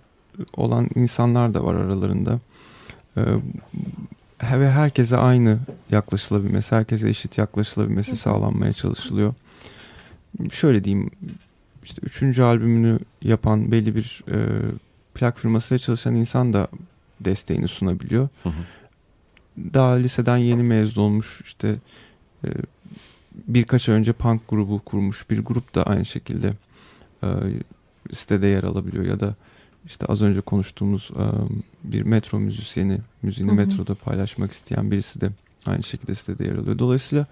olan 0.56 0.88
insanlar 0.94 1.54
da 1.54 1.64
var 1.64 1.74
aralarında. 1.74 2.40
Ve 4.52 4.70
herkese 4.70 5.16
aynı 5.16 5.58
yaklaşılabilmesi, 5.90 6.74
herkese 6.74 7.08
eşit 7.08 7.38
yaklaşılabilmesi 7.38 8.16
sağlanmaya 8.16 8.72
çalışılıyor. 8.72 9.34
Şöyle 10.50 10.84
diyeyim, 10.84 11.10
işte 11.84 12.02
üçüncü 12.04 12.42
albümünü 12.42 12.98
yapan 13.22 13.72
belli 13.72 13.94
bir 13.94 14.24
plak 15.14 15.38
firmasıyla 15.38 15.78
çalışan 15.78 16.14
insan 16.14 16.52
da 16.52 16.68
desteğini 17.20 17.68
sunabiliyor. 17.68 18.28
Hı 18.42 18.48
hı. 18.48 18.62
Daha 19.74 19.92
liseden 19.92 20.36
yeni 20.36 20.62
mezun 20.62 21.02
olmuş 21.02 21.40
işte 21.44 21.76
e, 22.44 22.48
birkaç 23.48 23.88
ay 23.88 23.94
önce 23.94 24.12
punk 24.12 24.48
grubu 24.48 24.78
kurmuş 24.78 25.30
bir 25.30 25.44
grup 25.44 25.74
da 25.74 25.82
aynı 25.82 26.04
şekilde 26.04 26.52
e, 27.24 27.28
sitede 28.12 28.46
yer 28.46 28.64
alabiliyor 28.64 29.04
ya 29.04 29.20
da 29.20 29.34
işte 29.86 30.06
az 30.06 30.22
önce 30.22 30.40
konuştuğumuz 30.40 31.10
e, 31.10 31.24
bir 31.84 32.02
metro 32.02 32.38
müzisyeni 32.38 32.98
müziğini 33.22 33.50
Hı 33.50 33.54
hı. 33.54 33.56
metroda 33.56 33.94
paylaşmak 33.94 34.52
isteyen 34.52 34.90
birisi 34.90 35.20
de 35.20 35.30
aynı 35.66 35.82
şekilde 35.82 36.14
sitede 36.14 36.44
yer 36.44 36.54
alıyor. 36.54 36.78
Dolayısıyla 36.78 37.26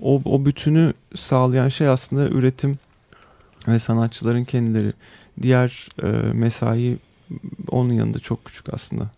o, 0.00 0.22
o 0.24 0.44
bütünü 0.44 0.92
sağlayan 1.14 1.68
şey 1.68 1.88
aslında 1.88 2.28
üretim 2.28 2.78
ve 3.68 3.78
sanatçıların 3.78 4.44
kendileri. 4.44 4.92
Diğer 5.42 5.88
e, 6.02 6.06
mesai 6.32 6.98
onun 7.68 7.92
yanında 7.92 8.18
çok 8.18 8.44
küçük 8.44 8.74
aslında. 8.74 9.10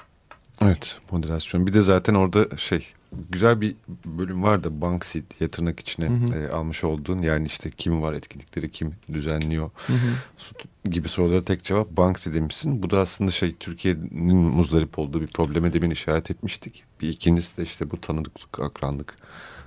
Evet 0.62 0.98
moderasyon. 1.11 1.66
Bir 1.66 1.72
de 1.72 1.80
zaten 1.80 2.14
orada 2.14 2.57
şey 2.57 2.86
güzel 3.30 3.61
bir 3.61 3.74
bölüm 4.04 4.42
var 4.42 4.64
da 4.64 4.80
Banksy 4.80 5.18
diye 5.40 5.50
tırnak 5.50 5.80
içine 5.80 6.09
Hı 6.09 6.12
hı. 6.34 6.38
e, 6.38 6.48
almış 6.50 6.84
olduğun 6.84 7.18
yani 7.18 7.46
işte 7.46 7.70
kim 7.70 8.02
var 8.02 8.12
etkinlikleri 8.12 8.70
kim 8.70 8.94
düzenliyor 9.12 9.70
Hı 9.86 9.92
hı. 9.92 10.90
gibi 10.90 11.09
sorulara 11.09 11.44
tek 11.44 11.64
cevap 11.64 11.90
Banksy 11.90 12.30
demişsin. 12.34 12.82
Bu 12.82 12.90
da 12.90 13.00
aslında 13.00 13.30
şey 13.30 13.52
Türkiye'nin 13.61 14.36
muzdarip 14.36 14.98
olduğu 14.98 15.20
bir 15.20 15.26
probleme 15.26 15.72
demin 15.72 15.90
işaret 15.90 16.30
etmiştik. 16.30 16.84
Bir 17.00 17.09
ikincisi 17.09 17.57
de 17.57 17.62
işte 17.62 17.90
bu 17.90 18.00
tanıdıklık, 18.00 18.61
akranlık 18.61 19.16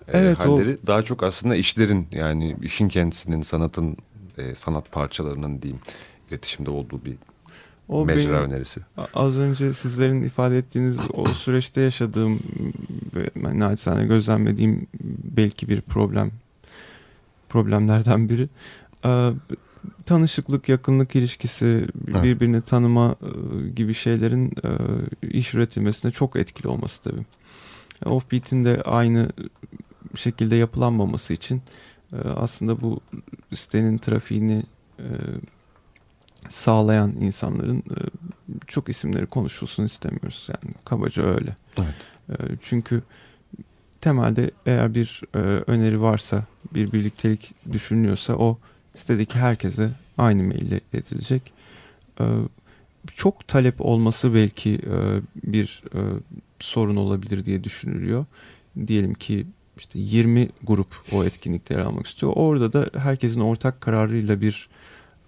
e, 0.07 0.17
Evet, 0.17 0.39
o- 0.39 0.41
halleri. 0.57 0.77
Daha 0.87 1.01
çok 1.01 1.23
aslında 1.23 1.55
işlerin 1.55 2.07
yani 2.11 2.55
işin 2.61 2.89
kendisinin 2.89 3.41
sanatın 3.41 3.97
e, 4.37 4.55
sanat 4.55 4.91
parçalarının 4.91 5.61
diyeyim 5.61 5.81
iletişimde 6.29 6.69
olduğu 6.69 7.05
bir 7.05 7.15
O 7.89 8.05
mecra 8.05 8.33
benim 8.33 8.33
önerisi. 8.33 8.81
az 9.13 9.37
önce 9.37 9.73
sizlerin 9.73 10.23
ifade 10.23 10.57
ettiğiniz 10.57 10.99
o 11.13 11.27
süreçte 11.27 11.81
yaşadığım 11.81 12.39
ve 13.15 13.29
ben 13.35 13.59
naçizane 13.59 14.05
gözlemlediğim 14.05 14.87
belki 15.37 15.69
bir 15.69 15.81
problem 15.81 16.31
problemlerden 17.49 18.29
biri. 18.29 18.49
Ee, 19.05 19.31
tanışıklık, 20.05 20.69
yakınlık 20.69 21.15
ilişkisi, 21.15 21.87
Evet. 22.11 22.23
birbirini 22.23 22.61
tanıma 22.61 23.15
gibi 23.75 23.93
şeylerin 23.93 24.53
iş 25.21 25.53
üretilmesine 25.53 26.11
çok 26.11 26.35
etkili 26.35 26.67
olması 26.67 27.03
tabii. 27.03 27.25
Offbeat'in 28.05 28.65
de 28.65 28.81
aynı 28.81 29.29
şekilde 30.15 30.55
yapılanmaması 30.55 31.33
için 31.33 31.61
aslında 32.35 32.81
bu 32.81 32.99
sitenin 33.53 33.97
trafiğini 33.97 34.63
sağlayan 36.49 37.11
insanların 37.11 37.77
e, 37.77 37.97
çok 38.67 38.89
isimleri 38.89 39.25
konuşulsun 39.25 39.85
istemiyoruz. 39.85 40.47
Yani 40.49 40.75
kabaca 40.85 41.23
öyle. 41.23 41.55
Evet. 41.77 42.07
E, 42.29 42.33
Çünkü 42.61 43.03
temelde 44.01 44.51
eğer 44.65 44.95
bir 44.95 45.21
e, 45.35 45.37
öneri 45.39 46.01
varsa, 46.01 46.43
bir 46.73 46.91
birliktelik 46.91 47.53
düşünülüyorsa 47.71 48.33
o 48.33 48.57
sitedeki 48.95 49.39
herkese 49.39 49.91
aynı 50.17 50.43
maille 50.43 50.81
iletilecek. 50.93 51.53
Çok 53.15 53.47
talep 53.47 53.81
olması 53.81 54.33
belki 54.33 54.79
bir 55.43 55.83
sorun 56.59 56.95
olabilir 56.95 57.45
diye 57.45 57.63
düşünülüyor. 57.63 58.25
Diyelim 58.87 59.13
ki 59.13 59.47
işte 59.77 59.99
20 59.99 60.49
grup 60.63 60.87
o 61.11 61.23
etkinlikte 61.23 61.73
yer 61.73 61.81
almak 61.81 62.07
istiyor. 62.07 62.31
Orada 62.35 62.73
da 62.73 62.99
herkesin 62.99 63.39
ortak 63.39 63.81
kararıyla 63.81 64.41
bir 64.41 64.69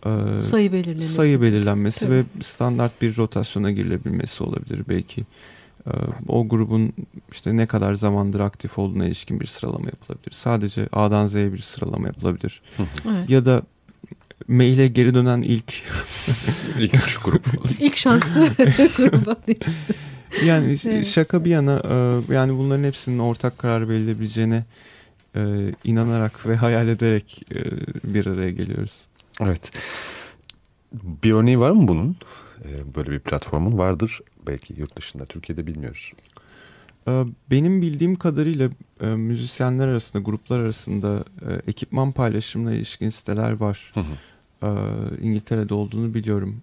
e, 0.05 0.41
Sayı 0.41 0.71
belirlenir. 0.73 1.01
sayı 1.01 1.41
belirlenmesi 1.41 1.99
Tabii. 1.99 2.11
ve 2.13 2.23
standart 2.41 3.01
bir 3.01 3.17
rotasyona 3.17 3.71
girilebilmesi 3.71 4.43
olabilir 4.43 4.81
belki. 4.89 5.23
O 6.27 6.47
grubun 6.47 6.93
işte 7.31 7.57
ne 7.57 7.65
kadar 7.67 7.93
zamandır 7.93 8.39
aktif 8.39 8.79
olduğuna 8.79 9.05
ilişkin 9.05 9.39
bir 9.39 9.45
sıralama 9.47 9.85
yapılabilir. 9.85 10.31
Sadece 10.31 10.87
A'dan 10.91 11.27
Z'ye 11.27 11.53
bir 11.53 11.57
sıralama 11.59 12.07
yapılabilir. 12.07 12.61
Evet. 12.79 13.29
Ya 13.29 13.45
da 13.45 13.61
maile 14.47 14.87
geri 14.87 15.13
dönen 15.15 15.41
ilk 15.41 15.73
İlk 16.79 16.95
üç 16.95 17.17
grup. 17.17 17.45
İlk 17.79 17.97
şanslı 17.97 18.47
gruba. 18.97 19.35
yani 20.45 20.77
Evet. 20.85 21.07
şaka 21.07 21.45
bir 21.45 21.49
yana 21.49 21.81
yani 22.33 22.57
bunların 22.57 22.83
hepsinin 22.83 23.19
ortak 23.19 23.57
karar 23.57 23.89
verilebileceğine 23.89 24.63
inanarak 25.83 26.47
ve 26.47 26.55
hayal 26.55 26.87
ederek 26.87 27.43
bir 28.03 28.25
araya 28.25 28.51
geliyoruz. 28.51 29.05
Evet. 29.41 29.71
Bir 30.93 31.31
örneği 31.31 31.59
var 31.59 31.71
mı 31.71 31.87
bunun? 31.87 32.15
Ee, 32.63 32.95
böyle 32.95 33.11
bir 33.11 33.19
platformun 33.19 33.77
vardır. 33.77 34.21
Belki 34.47 34.73
yurt 34.77 34.95
dışında, 34.95 35.25
Türkiye'de 35.25 35.67
bilmiyoruz. 35.67 36.11
Ee, 37.07 37.23
Benim 37.51 37.81
bildiğim 37.81 38.15
kadarıyla 38.15 38.69
e, 39.01 39.05
müzisyenler 39.05 39.87
arasında, 39.87 40.23
gruplar 40.23 40.59
arasında 40.59 41.23
e, 41.41 41.69
ekipman 41.69 42.11
paylaşımına 42.11 42.73
ilişkin 42.73 43.09
siteler 43.09 43.51
var. 43.51 43.91
Hı 43.93 43.99
hı. 43.99 44.13
Ee, 44.63 44.67
İngiltere'de 45.21 45.73
olduğunu 45.73 46.13
biliyorum. 46.13 46.61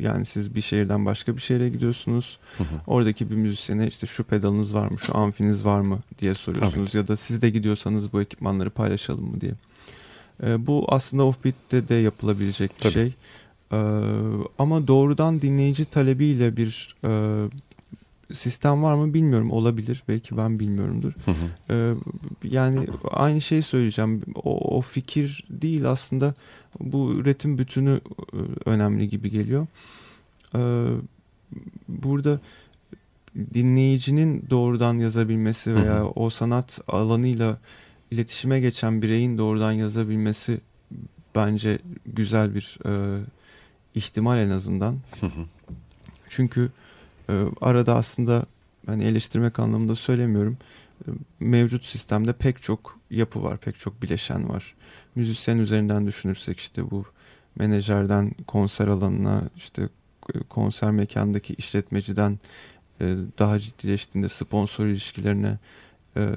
Yani 0.00 0.24
siz 0.24 0.54
bir 0.54 0.60
şehirden 0.60 1.06
başka 1.06 1.36
bir 1.36 1.40
şehre 1.40 1.68
gidiyorsunuz. 1.68 2.38
Hı 2.58 2.64
hı. 2.64 2.66
Oradaki 2.86 3.30
bir 3.30 3.34
müzisyene 3.34 3.86
işte 3.86 4.06
şu 4.06 4.24
pedalınız 4.24 4.74
var 4.74 4.88
mı, 4.88 4.98
şu 4.98 5.16
amfiniz 5.16 5.66
var 5.66 5.80
mı 5.80 5.98
diye 6.20 6.34
soruyorsunuz. 6.34 6.94
Ya 6.94 7.08
da 7.08 7.16
siz 7.16 7.42
de 7.42 7.50
gidiyorsanız 7.50 8.12
bu 8.12 8.22
ekipmanları 8.22 8.70
paylaşalım 8.70 9.30
mı 9.30 9.40
diye. 9.40 9.52
Ee, 10.42 10.66
Bu 10.66 10.84
aslında 10.88 11.24
Offbeat'te 11.26 11.88
de 11.88 11.94
yapılabilecek 11.94 12.70
bir 12.76 12.82
Tabii. 12.82 12.92
şey. 12.92 13.14
Ee, 13.72 13.76
Ama 14.58 14.86
doğrudan 14.88 15.42
dinleyici 15.42 15.84
talebiyle 15.84 16.56
bir 16.56 16.96
e, 17.04 17.10
sistem 18.32 18.82
var 18.82 18.94
mı 18.94 19.14
bilmiyorum. 19.14 19.50
Olabilir. 19.50 20.02
Belki 20.08 20.36
ben 20.36 20.58
bilmiyorumdur. 20.60 21.12
Hı 21.24 21.30
hı. 21.30 21.74
Ee, 21.74 21.94
yani 22.48 22.86
aynı 23.10 23.40
şeyi 23.40 23.62
söyleyeceğim. 23.62 24.22
O, 24.34 24.76
o 24.76 24.80
fikir 24.80 25.44
değil 25.50 25.90
aslında 25.90 26.34
bu 26.80 27.12
üretim 27.12 27.58
bütünü 27.58 28.00
e, 28.32 28.36
önemli 28.70 29.08
gibi 29.08 29.30
geliyor. 29.30 29.66
Burada 31.88 32.40
dinleyicinin 33.54 34.44
doğrudan 34.50 34.94
yazabilmesi 34.94 35.70
Hı 35.70 35.74
hı. 35.74 35.82
veya 35.82 36.06
o 36.06 36.30
sanat 36.30 36.80
alanıyla 36.88 37.58
iletişime 38.10 38.60
geçen 38.60 39.02
bireyin 39.02 39.38
doğrudan 39.38 39.72
yazabilmesi 39.72 40.60
bence 41.34 41.78
güzel 42.06 42.54
bir 42.54 42.78
e, 42.86 43.20
ihtimal 43.94 44.38
en 44.38 44.50
azından. 44.50 44.98
Hı 45.20 45.26
hı. 45.26 45.44
Çünkü 46.28 46.70
e, 47.28 47.44
arada 47.60 47.96
aslında 47.96 48.46
hani 48.86 49.04
eleştirmek 49.04 49.58
anlamında 49.58 49.94
söylemiyorum. 49.94 50.58
E, 51.08 51.10
mevcut 51.40 51.84
sistemde 51.84 52.32
pek 52.32 52.62
çok 52.62 52.98
yapı 53.10 53.42
var, 53.42 53.58
pek 53.58 53.78
çok 53.78 54.02
bileşen 54.02 54.48
var. 54.48 54.74
Müzisyen 55.14 55.58
üzerinden 55.58 56.06
düşünürsek 56.06 56.60
işte 56.60 56.90
bu 56.90 57.04
menajerden 57.56 58.32
konser 58.46 58.88
alanına, 58.88 59.42
işte 59.56 59.88
e, 60.34 60.38
konser 60.48 60.90
mekandaki 60.90 61.54
işletmeciden 61.54 62.38
e, 63.00 63.16
daha 63.38 63.58
ciddileştiğinde 63.58 64.28
sponsor 64.28 64.86
ilişkilerine 64.86 65.58
e, 66.16 66.32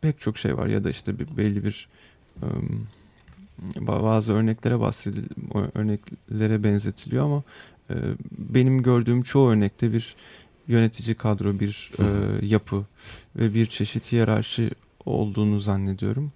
pek 0.00 0.20
çok 0.20 0.38
şey 0.38 0.56
var 0.56 0.66
ya 0.66 0.84
da 0.84 0.90
işte 0.90 1.18
bir, 1.18 1.36
belli 1.36 1.64
bir 1.64 1.88
ba- 3.74 4.02
bazı 4.02 4.32
örneklere 4.32 4.80
bahsedil 4.80 5.24
örneklere 5.74 6.64
benzetiliyor 6.64 7.24
ama 7.24 7.42
benim 8.38 8.82
gördüğüm 8.82 9.22
çoğu 9.22 9.50
örnekte 9.50 9.92
bir 9.92 10.16
yönetici 10.68 11.14
kadro, 11.14 11.60
bir 11.60 11.90
Hı 11.96 12.02
hı. 12.02 12.44
yapı 12.44 12.84
ve 13.36 13.54
bir 13.54 13.66
çeşit 13.66 14.12
hiyerarşi 14.12 14.70
olduğunu 15.04 15.60
zannediyorum. 15.60 16.32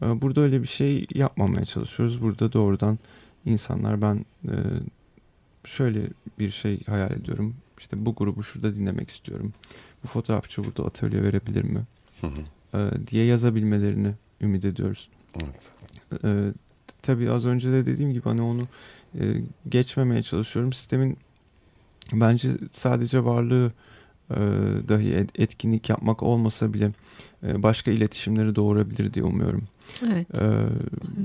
Burada 0.00 0.40
öyle 0.40 0.62
bir 0.62 0.66
şey 0.66 1.06
yapmamaya 1.14 1.64
çalışıyoruz. 1.64 2.22
Burada 2.22 2.52
doğrudan 2.52 2.98
insanlar 3.44 4.02
ben 4.02 4.24
şöyle 5.64 6.06
bir 6.38 6.50
şey 6.50 6.84
hayal 6.84 7.10
ediyorum. 7.10 7.54
İşte 7.78 8.06
bu 8.06 8.14
grubu 8.14 8.42
şurada 8.42 8.74
dinlemek 8.74 9.10
istiyorum. 9.10 9.52
Bu 10.04 10.08
fotoğrafçı 10.08 10.64
burada 10.64 10.84
atölye 10.84 11.22
verebilir 11.22 11.64
mi? 11.64 11.82
Hı 12.20 12.26
hı. 12.26 12.40
E, 12.76 13.06
diye 13.06 13.24
yazabilmelerini 13.24 14.12
ümit 14.40 14.64
ediyoruz. 14.64 15.08
Evet. 15.42 15.72
Ee, 16.24 16.52
tabii 17.02 17.30
az 17.30 17.46
önce 17.46 17.72
de 17.72 17.86
dediğim 17.86 18.12
gibi 18.12 18.24
hani 18.24 18.42
onu 18.42 18.62
e, 19.20 19.24
geçmemeye 19.68 20.22
çalışıyorum. 20.22 20.72
Sistemin 20.72 21.16
bence 22.12 22.50
sadece 22.72 23.24
varlığı 23.24 23.72
e, 24.30 24.36
dahi 24.88 25.12
et- 25.12 25.40
etkinlik 25.40 25.88
yapmak 25.88 26.22
olmasa 26.22 26.72
bile 26.74 26.90
e, 27.46 27.62
başka 27.62 27.90
iletişimleri 27.90 28.54
doğurabilir 28.56 29.12
diye 29.14 29.24
umuyorum. 29.24 29.62
Evet. 30.06 30.26
Ee, 30.34 30.50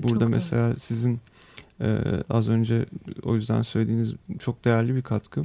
burada 0.03 0.19
çok 0.19 0.29
mesela 0.29 0.77
sizin 0.77 1.19
Ee, 1.83 1.97
az 2.29 2.49
önce 2.49 2.85
o 3.23 3.35
yüzden 3.35 3.61
söylediğiniz 3.61 4.13
çok 4.39 4.65
değerli 4.65 4.95
bir 4.95 5.01
katkı. 5.01 5.41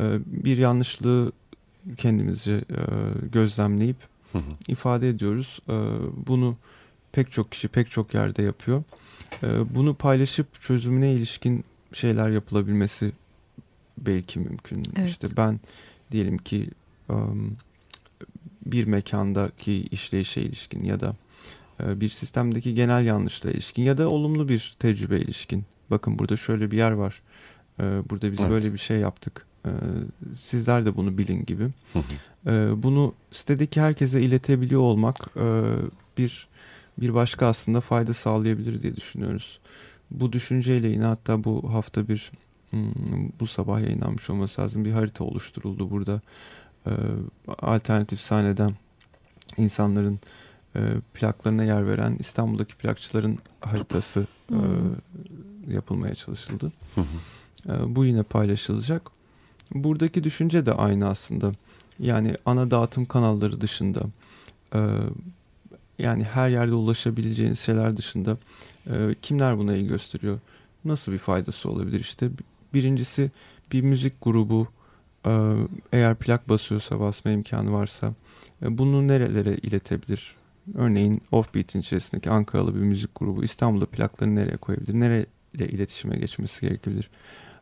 Ee, 0.00 0.18
bir 0.26 0.58
yanlışlığı 0.58 1.32
kendimizce 1.96 2.52
e, 2.54 2.80
gözlemleyip 3.32 3.96
Hı 4.34 4.38
hı. 4.38 4.42
ifade 4.68 5.08
ediyoruz. 5.08 5.58
Ee, 5.68 5.72
bunu 6.26 6.56
pek 7.12 7.32
çok 7.32 7.52
kişi 7.52 7.68
pek 7.68 7.90
çok 7.90 8.14
yerde 8.14 8.42
yapıyor. 8.42 8.82
Ee, 9.42 9.74
bunu 9.74 9.94
paylaşıp 9.94 10.60
çözümüne 10.60 11.12
ilişkin 11.12 11.64
şeyler 11.92 12.30
yapılabilmesi 12.30 13.12
belki 13.98 14.38
mümkün. 14.38 14.82
Evet. 14.96 15.08
İşte 15.08 15.28
ben 15.36 15.60
diyelim 16.10 16.38
ki 16.38 16.70
bir 18.66 18.84
mekandaki 18.84 19.82
işleyişe 19.82 20.40
ilişkin 20.40 20.84
ya 20.84 21.00
da 21.00 21.16
e, 21.80 22.00
bir 22.00 22.08
sistemdeki 22.08 22.74
genel 22.74 23.04
yanlışla 23.04 23.50
ilişkin 23.50 23.82
ya 23.82 23.98
da 23.98 24.08
olumlu 24.08 24.48
bir 24.48 24.76
tecrübe 24.78 25.18
ilişkin. 25.18 25.64
Bakın 25.90 26.18
burada 26.18 26.36
şöyle 26.36 26.70
bir 26.70 26.76
yer 26.76 26.90
var. 26.90 27.22
E, 27.80 27.82
Burada 28.10 28.32
biz 28.32 28.40
Evet. 28.40 28.50
böyle 28.50 28.72
bir 28.72 28.78
şey 28.78 28.98
yaptık. 28.98 29.46
Sizler 30.34 30.86
de 30.86 30.96
bunu 30.96 31.18
bilin 31.18 31.44
gibi. 31.46 31.64
Hı 31.92 31.98
hı. 31.98 32.02
E, 32.46 32.82
Bunu 32.82 33.14
sitedeki 33.32 33.80
herkese 33.80 34.20
iletebiliyor 34.20 34.80
olmak 34.80 35.16
e, 35.36 35.62
bir 36.18 36.48
bir 36.98 37.14
başka 37.14 37.46
aslında 37.46 37.80
fayda 37.80 38.14
sağlayabilir 38.14 38.82
diye 38.82 38.96
düşünüyoruz. 38.96 39.58
Bu 40.10 40.32
düşünceyle 40.32 40.88
yine 40.88 41.04
hatta 41.04 41.44
bu 41.44 41.74
hafta 41.74 42.08
bir 42.08 42.32
hmm, 42.70 42.92
bu 43.40 43.46
sabah 43.46 43.80
yayınlanmış 43.80 44.30
olması 44.30 44.62
lazım 44.62 44.84
bir 44.84 44.92
harita 44.92 45.24
oluşturuldu 45.24 45.90
burada. 45.90 46.20
E, 46.86 46.90
Alternatif 47.48 48.20
sahneden 48.20 48.72
insanların 49.56 50.20
e, 50.76 50.80
plaklarına 51.14 51.64
yer 51.64 51.88
veren 51.88 52.16
İstanbul'daki 52.18 52.74
plakçıların 52.74 53.38
haritası 53.60 54.26
e, 54.50 54.58
yapılmaya 55.68 56.14
çalışıldı. 56.14 56.72
Hı 56.94 57.00
hı. 57.00 57.74
E, 57.74 57.96
bu 57.96 58.04
yine 58.04 58.22
paylaşılacak. 58.22 59.10
Buradaki 59.74 60.24
düşünce 60.24 60.66
de 60.66 60.72
aynı 60.72 61.08
aslında. 61.08 61.52
Yani 61.98 62.36
ana 62.46 62.70
dağıtım 62.70 63.04
kanalları 63.06 63.60
dışında 63.60 64.02
e, 64.74 64.80
yani 65.98 66.24
her 66.24 66.48
yerde 66.48 66.74
ulaşabileceğiniz 66.74 67.58
şeyler 67.58 67.96
dışında 67.96 68.36
e, 68.86 69.14
kimler 69.22 69.58
buna 69.58 69.76
ilgi 69.76 69.88
gösteriyor? 69.88 70.38
Nasıl 70.84 71.12
bir 71.12 71.18
faydası 71.18 71.70
olabilir? 71.70 72.00
İşte 72.00 72.30
birincisi 72.74 73.30
bir 73.72 73.80
müzik 73.80 74.12
grubu 74.22 74.68
e, 75.26 75.52
eğer 75.92 76.14
plak 76.14 76.48
basıyorsa 76.48 77.00
basma 77.00 77.30
imkanı 77.30 77.72
varsa 77.72 78.14
e, 78.62 78.78
bunu 78.78 79.08
nerelere 79.08 79.56
iletebilir? 79.56 80.36
Örneğin 80.74 81.22
Offbeat'in 81.32 81.80
içerisindeki 81.80 82.30
Ankaralı 82.30 82.74
bir 82.74 82.80
müzik 82.80 83.10
grubu 83.14 83.44
İstanbul'da 83.44 83.86
plaklarını 83.86 84.34
nereye 84.34 84.56
koyabilir? 84.56 84.94
Nereyle 85.00 85.68
iletişime 85.68 86.16
geçmesi 86.16 86.60
gerekebilir? 86.60 87.10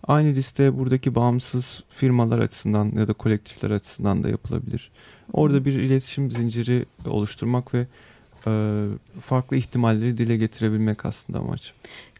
Aynı 0.07 0.29
liste 0.35 0.79
buradaki 0.79 1.15
bağımsız 1.15 1.85
firmalar 1.91 2.39
açısından 2.39 2.93
ya 2.97 3.09
da 3.09 3.13
kolektifler 3.13 3.71
açısından 3.71 4.23
da 4.23 4.29
yapılabilir. 4.29 4.91
Orada 5.33 5.65
bir 5.65 5.73
iletişim 5.73 6.31
zinciri 6.31 6.87
oluşturmak 7.07 7.75
ve 7.75 7.87
e, 8.47 8.85
farklı 9.21 9.57
ihtimalleri 9.57 10.19
dile 10.19 10.37
getirebilmek 10.37 11.07
aslında 11.07 11.39
amaç. 11.39 11.73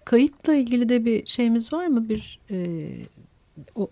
Kayıtla 0.05 0.55
ilgili 0.55 0.89
de 0.89 1.05
bir 1.05 1.27
şeyimiz 1.27 1.73
var 1.73 1.87
mı? 1.87 2.09
Bir 2.09 2.39
e, 2.51 2.89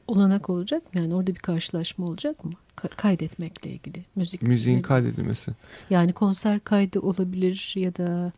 olanak 0.07 0.51
olacak 0.51 0.95
mı? 0.95 1.01
Yani 1.01 1.15
orada 1.15 1.35
bir 1.35 1.41
karşılaşma 1.41 2.07
olacak 2.07 2.45
mı? 2.45 2.53
Ka- 2.83 2.97
kaydetmekle 2.97 3.71
ilgili 3.71 4.05
müzik. 4.17 4.43
Müziğin 4.43 4.79
ne- 4.79 4.83
kaydedilmesi. 4.83 5.53
Yani 5.91 6.13
konser 6.13 6.61
kaydı 6.61 7.01
olabilir 7.01 7.73
ya 7.77 7.97
da 7.97 8.33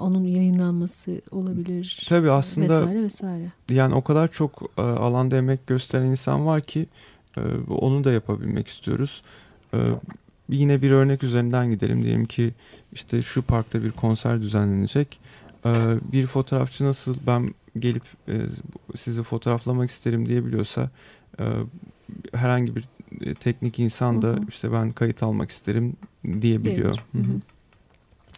onun 0.00 0.24
yayınlanması 0.24 1.20
olabilir. 1.30 2.06
Tabii 2.08 2.30
aslında 2.30 2.82
vesaire 2.82 3.02
vesaire. 3.02 3.52
yani 3.70 3.94
o 3.94 4.02
kadar 4.02 4.28
çok 4.30 4.62
e, 4.78 4.80
alanda 4.82 5.36
emek 5.36 5.66
gösteren 5.66 6.04
insan 6.06 6.46
var 6.46 6.62
ki 6.62 6.86
e, 7.36 7.40
onu 7.68 8.04
da 8.04 8.12
yapabilmek 8.12 8.68
istiyoruz. 8.68 9.22
E, 9.74 9.78
yine 10.48 10.82
bir 10.82 10.90
örnek 10.90 11.22
üzerinden 11.22 11.70
gidelim. 11.70 12.02
Diyelim 12.02 12.24
ki 12.24 12.54
işte 12.92 13.22
şu 13.22 13.42
parkta 13.42 13.84
bir 13.84 13.90
konser 13.92 14.40
düzenlenecek. 14.42 15.20
Bir 16.12 16.26
fotoğrafçı 16.26 16.84
nasıl 16.84 17.16
ben 17.26 17.54
gelip 17.78 18.02
sizi 18.96 19.22
fotoğraflamak 19.22 19.90
isterim 19.90 20.26
diyebiliyorsa 20.28 20.90
herhangi 22.34 22.76
bir 22.76 22.84
teknik 23.40 23.78
insan 23.78 24.22
da 24.22 24.26
Hı 24.26 24.32
hı. 24.32 24.40
işte 24.48 24.72
ben 24.72 24.90
kayıt 24.92 25.22
almak 25.22 25.50
isterim 25.50 25.92
diyebiliyor. 26.40 26.98
Hı 27.12 27.18
Hı 27.18 27.22
hı. 27.22 27.32
hı. 27.32 27.40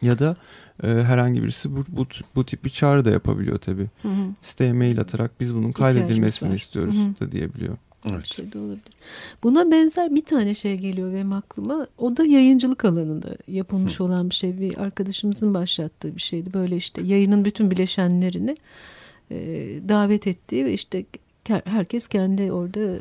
Ya 0.03 0.19
da 0.19 0.37
e, 0.83 0.87
herhangi 0.89 1.43
birisi 1.43 1.77
bu, 1.77 1.85
bu, 1.89 2.07
bu 2.35 2.47
tip 2.47 2.65
bir 2.65 2.71
çağrı 2.71 3.05
da 3.05 3.11
yapabiliyor 3.11 3.59
tabii. 3.59 3.87
Hı 4.03 4.09
hı. 4.09 4.23
Siteye 4.43 4.73
mail 4.73 5.01
atarak 5.01 5.41
biz 5.41 5.55
bunun 5.55 5.73
kaydedilmesini 5.73 6.51
var. 6.51 6.55
istiyoruz 6.55 6.97
Hı 6.97 7.01
hı. 7.01 7.21
da 7.29 7.33
diyebiliyor. 7.33 7.77
Bir 8.05 8.13
Evet. 8.13 8.27
şey 8.27 8.53
de 8.53 8.59
olabilir. 8.59 8.83
Buna 9.43 9.71
benzer 9.71 10.15
bir 10.15 10.25
tane 10.25 10.55
şey 10.55 10.79
geliyor 10.79 11.15
benim 11.15 11.33
aklıma. 11.33 11.87
O 11.99 12.17
da 12.17 12.25
yayıncılık 12.25 12.85
alanında 12.85 13.37
yapılmış 13.49 14.01
olan 14.01 14.31
bir 14.31 14.35
şey. 14.35 14.61
Bir 14.61 14.79
arkadaşımızın 14.79 15.55
başlattığı 15.55 16.17
bir 16.17 16.21
şeydi. 16.21 16.53
Böyle 16.55 16.77
işte 16.77 17.03
yayının 17.03 17.45
bütün 17.45 17.71
bileşenlerini 17.71 18.57
e, 19.31 19.37
davet 19.89 20.27
ettiği 20.27 20.65
ve 20.65 20.73
işte 20.73 21.05
ke- 21.45 21.63
herkes 21.65 22.09
kendi 22.09 22.53
orada 22.53 22.81
e, 22.81 23.01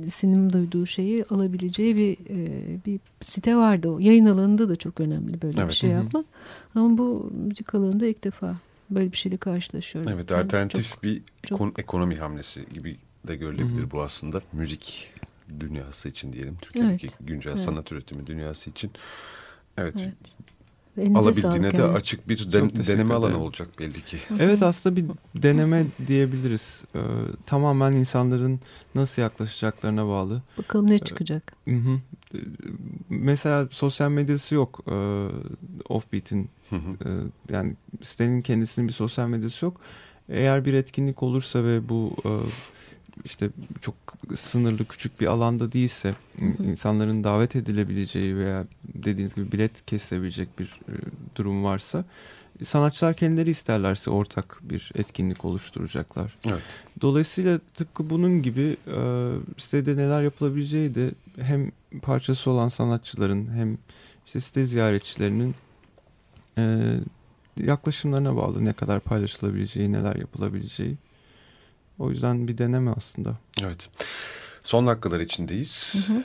gereksinim 0.00 0.52
duyduğu 0.52 0.86
şeyi 0.86 1.24
alabileceği 1.24 1.96
bir 1.96 2.12
e, 2.30 2.84
bir 2.86 3.00
site 3.20 3.56
vardı. 3.56 3.88
O 3.88 3.98
yayın 3.98 4.26
alanında 4.26 4.68
da 4.68 4.76
çok 4.76 5.00
önemli 5.00 5.42
böyle 5.42 5.56
bir 5.56 5.62
Evet. 5.62 5.72
şey 5.72 5.90
Hı 5.90 5.94
hı. 5.94 5.98
yapmak. 6.04 6.26
Ama 6.74 6.98
bu 6.98 7.30
müzik 7.46 7.74
alanında 7.74 8.06
ilk 8.06 8.24
defa 8.24 8.56
böyle 8.90 9.12
bir 9.12 9.16
şeyle 9.16 9.36
karşılaşıyorum. 9.36 10.12
Evet 10.14 10.30
Yani 10.30 10.42
alternatif 10.44 10.90
çok- 10.90 11.02
bir 11.02 11.22
çok- 11.42 11.60
ekon- 11.60 11.80
ekonomi 11.80 12.16
hamlesi 12.16 12.66
gibi 12.74 12.96
de 13.28 13.36
görülebilir 13.36 13.78
Hı 13.82 13.86
hı. 13.86 13.90
bu 13.90 14.02
aslında. 14.02 14.42
Müzik 14.52 15.12
dünyası 15.60 16.08
için 16.08 16.32
diyelim. 16.32 16.56
Türkiye'deki 16.62 17.08
güncel 17.20 17.50
Evet. 17.50 17.60
sanat 17.60 17.92
üretimi 17.92 18.26
dünyası 18.26 18.70
için. 18.70 18.90
Evet. 19.78 19.94
Evet. 20.00 20.14
Elinize 20.98 21.18
Alabildiğine 21.18 21.52
sağlık 21.52 21.76
de 21.76 21.82
yani. 21.82 21.92
açık 21.92 22.28
bir 22.28 22.52
den- 22.52 22.70
deneme 22.86 23.14
alanı 23.14 23.42
olacak 23.42 23.68
belli 23.78 24.02
ki. 24.04 24.18
Evet 24.38 24.62
aslında 24.62 24.96
bir 24.96 25.04
deneme 25.34 25.86
diyebiliriz. 26.06 26.84
Ee, 26.94 27.00
tamamen 27.46 27.92
insanların 27.92 28.60
nasıl 28.94 29.22
yaklaşacaklarına 29.22 30.06
bağlı. 30.08 30.42
Bakalım 30.58 30.86
ne 30.90 30.98
çıkacak. 30.98 31.52
Hı 31.68 31.74
hı. 31.76 32.00
Ee, 32.34 32.38
Mesela 33.08 33.68
sosyal 33.70 34.10
medyası 34.10 34.54
yok 34.54 34.80
ee, 34.88 35.26
Offbeat'in. 35.88 36.48
Ee, 36.72 36.76
yani 37.52 37.74
sitenin 38.02 38.42
kendisinin 38.42 38.88
bir 38.88 38.92
sosyal 38.92 39.28
medyası 39.28 39.64
yok. 39.64 39.80
Eğer 40.28 40.64
bir 40.64 40.74
etkinlik 40.74 41.22
olursa 41.22 41.64
ve 41.64 41.88
bu 41.88 42.16
e, 42.24 42.30
işte 43.24 43.50
çok 43.80 43.94
sınırlı 44.34 44.84
küçük 44.84 45.20
bir 45.20 45.26
alanda 45.26 45.72
değilse 45.72 46.14
insanların 46.64 47.24
davet 47.24 47.56
edilebileceği 47.56 48.36
veya 48.36 48.66
dediğiniz 48.94 49.34
gibi 49.34 49.52
bilet 49.52 49.86
kesilebilecek 49.86 50.58
bir 50.58 50.80
e, 50.88 50.92
durum 51.36 51.64
varsa 51.64 52.04
sanatçılar 52.64 53.14
kendileri 53.14 53.50
isterlerse 53.50 54.10
ortak 54.10 54.58
bir 54.62 54.92
etkinlik 54.94 55.44
oluşturacaklar. 55.44 56.38
Evet. 56.48 56.62
Dolayısıyla 57.00 57.60
tıpkı 57.74 58.10
bunun 58.10 58.42
gibi 58.42 58.76
e, 58.86 59.30
sitede 59.56 59.96
neler 59.96 60.22
yapılabileceği 60.22 60.94
de 60.94 61.10
hem 61.36 61.70
parçası 62.02 62.50
olan 62.50 62.68
sanatçıların 62.68 63.50
hem 63.50 63.78
işte 64.26 64.40
site 64.40 64.64
ziyaretçilerinin 64.64 65.54
e, 66.58 66.94
yaklaşımlarına 67.56 68.36
bağlı 68.36 68.64
ne 68.64 68.72
kadar 68.72 69.00
paylaşılabileceği, 69.00 69.92
neler 69.92 70.16
yapılabileceği. 70.16 70.96
O 71.98 72.10
yüzden 72.10 72.48
bir 72.48 72.58
deneme 72.58 72.90
aslında. 72.96 73.36
Evet. 73.62 73.88
Son 74.62 74.86
dakikalar 74.86 75.20
içindeyiz. 75.20 75.94
Hı 75.94 76.12
hı. 76.12 76.24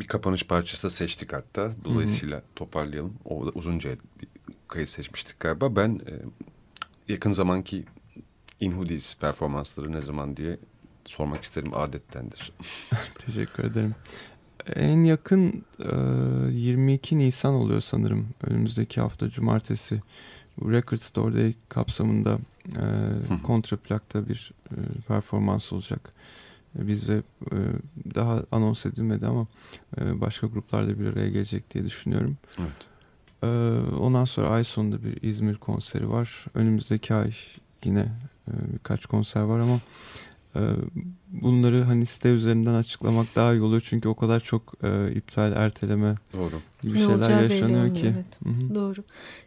Bir 0.00 0.06
kapanış 0.06 0.44
parçası 0.46 0.82
da 0.82 0.90
seçtik 0.90 1.32
hatta. 1.32 1.70
Dolayısıyla 1.84 2.42
toparlayalım. 2.56 3.14
O 3.24 3.46
da 3.46 3.50
uzunca 3.50 3.90
bir 3.90 4.28
kayıt 4.68 4.88
seçmiştik 4.88 5.40
galiba. 5.40 5.76
Ben 5.76 6.00
e, 6.06 6.12
yakın 7.12 7.32
zamanki 7.32 7.84
Inhudis 8.60 9.16
performansları 9.16 9.92
ne 9.92 10.00
zaman 10.00 10.36
diye 10.36 10.58
sormak 11.04 11.44
isterim 11.44 11.74
adettendir. 11.74 12.52
Teşekkür 13.18 13.64
ederim. 13.64 13.94
En 14.66 15.02
yakın 15.02 15.64
e, 15.78 15.88
22 16.52 17.18
Nisan 17.18 17.54
oluyor 17.54 17.80
sanırım. 17.80 18.28
Önümüzdeki 18.42 19.00
hafta 19.00 19.28
cumartesi. 19.28 20.00
Record 20.60 20.98
Store 20.98 21.34
Day 21.34 21.54
kapsamında 21.68 22.38
e, 22.68 22.82
kontraplakta 23.42 24.28
bir 24.28 24.52
e, 24.70 24.76
performans 25.08 25.72
olacak. 25.72 26.12
E, 26.78 26.88
Biz 26.88 27.08
ve 27.08 27.22
e, 27.52 27.56
daha 28.14 28.44
anons 28.52 28.86
edilmedi 28.86 29.26
ama 29.26 29.46
e, 30.00 30.20
başka 30.20 30.46
gruplar 30.46 30.88
da 30.88 30.98
bir 31.00 31.06
araya 31.06 31.28
gelecek 31.28 31.74
diye 31.74 31.84
düşünüyorum. 31.84 32.36
Evet. 32.58 32.72
E, 33.42 33.46
ondan 33.96 34.24
sonra 34.24 34.48
ay 34.48 34.64
sonunda 34.64 35.04
bir 35.04 35.22
İzmir 35.22 35.54
konseri 35.56 36.10
var. 36.10 36.44
Önümüzdeki 36.54 37.14
ay 37.14 37.32
yine 37.84 38.00
e, 38.48 38.52
birkaç 38.72 39.06
konser 39.06 39.40
var 39.42 39.60
ama 39.60 39.80
bunları 41.28 41.82
hani 41.82 42.06
site 42.06 42.28
üzerinden 42.28 42.74
açıklamak 42.74 43.26
daha 43.36 43.52
iyi 43.54 43.62
olur 43.62 43.82
çünkü 43.84 44.08
o 44.08 44.14
kadar 44.14 44.40
çok 44.40 44.74
e, 44.82 45.12
iptal 45.14 45.52
erteleme 45.52 46.14
Doğru. 46.32 46.54
gibi 46.82 46.94
Ne 46.94 46.98
şeyler 46.98 47.42
yaşanıyor 47.42 47.94
ki. 47.94 48.14
evet. 48.14 48.58
Hı 48.58 48.64
hı. 48.64 48.74
Doğru. 48.74 49.04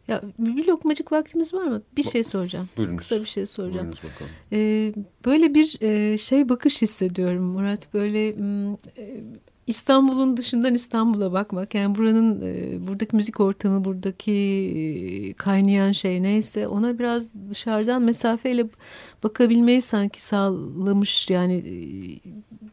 Ya 0.07 0.21
bir 0.39 0.67
lokmacık 0.67 1.11
vaktimiz 1.11 1.53
var 1.53 1.63
mı? 1.63 1.81
Bir 1.97 2.03
şey 2.03 2.23
soracağım. 2.23 2.69
Buyurunuz. 2.77 2.97
Kısa 2.99 3.19
bir 3.19 3.25
şey 3.25 3.45
soracağım. 3.45 3.85
Buyurunuz 3.87 4.03
bakalım. 4.13 4.31
Ee, 4.51 4.93
böyle 5.25 5.53
bir 5.53 5.77
e, 5.81 6.17
şey 6.17 6.49
bakış 6.49 6.81
hissediyorum 6.81 7.43
Murat. 7.43 7.93
Böyle 7.93 8.27
e, 8.29 9.23
İstanbul'un 9.67 10.37
dışından 10.37 10.73
İstanbul'a 10.73 11.31
bakmak. 11.33 11.75
Yani 11.75 11.95
buranın 11.95 12.41
e, 12.41 12.87
buradaki 12.87 13.15
müzik 13.15 13.39
ortamı, 13.39 13.85
buradaki 13.85 14.31
e, 14.31 15.33
kaynayan 15.33 15.91
şey 15.91 16.23
neyse 16.23 16.67
ona 16.67 16.99
biraz 16.99 17.29
dışarıdan 17.49 18.01
mesafeyle 18.01 18.65
bakabilmeyi 19.23 19.81
sanki 19.81 20.23
sağlamış. 20.23 21.29
Yani 21.29 21.53
e, 21.55 21.75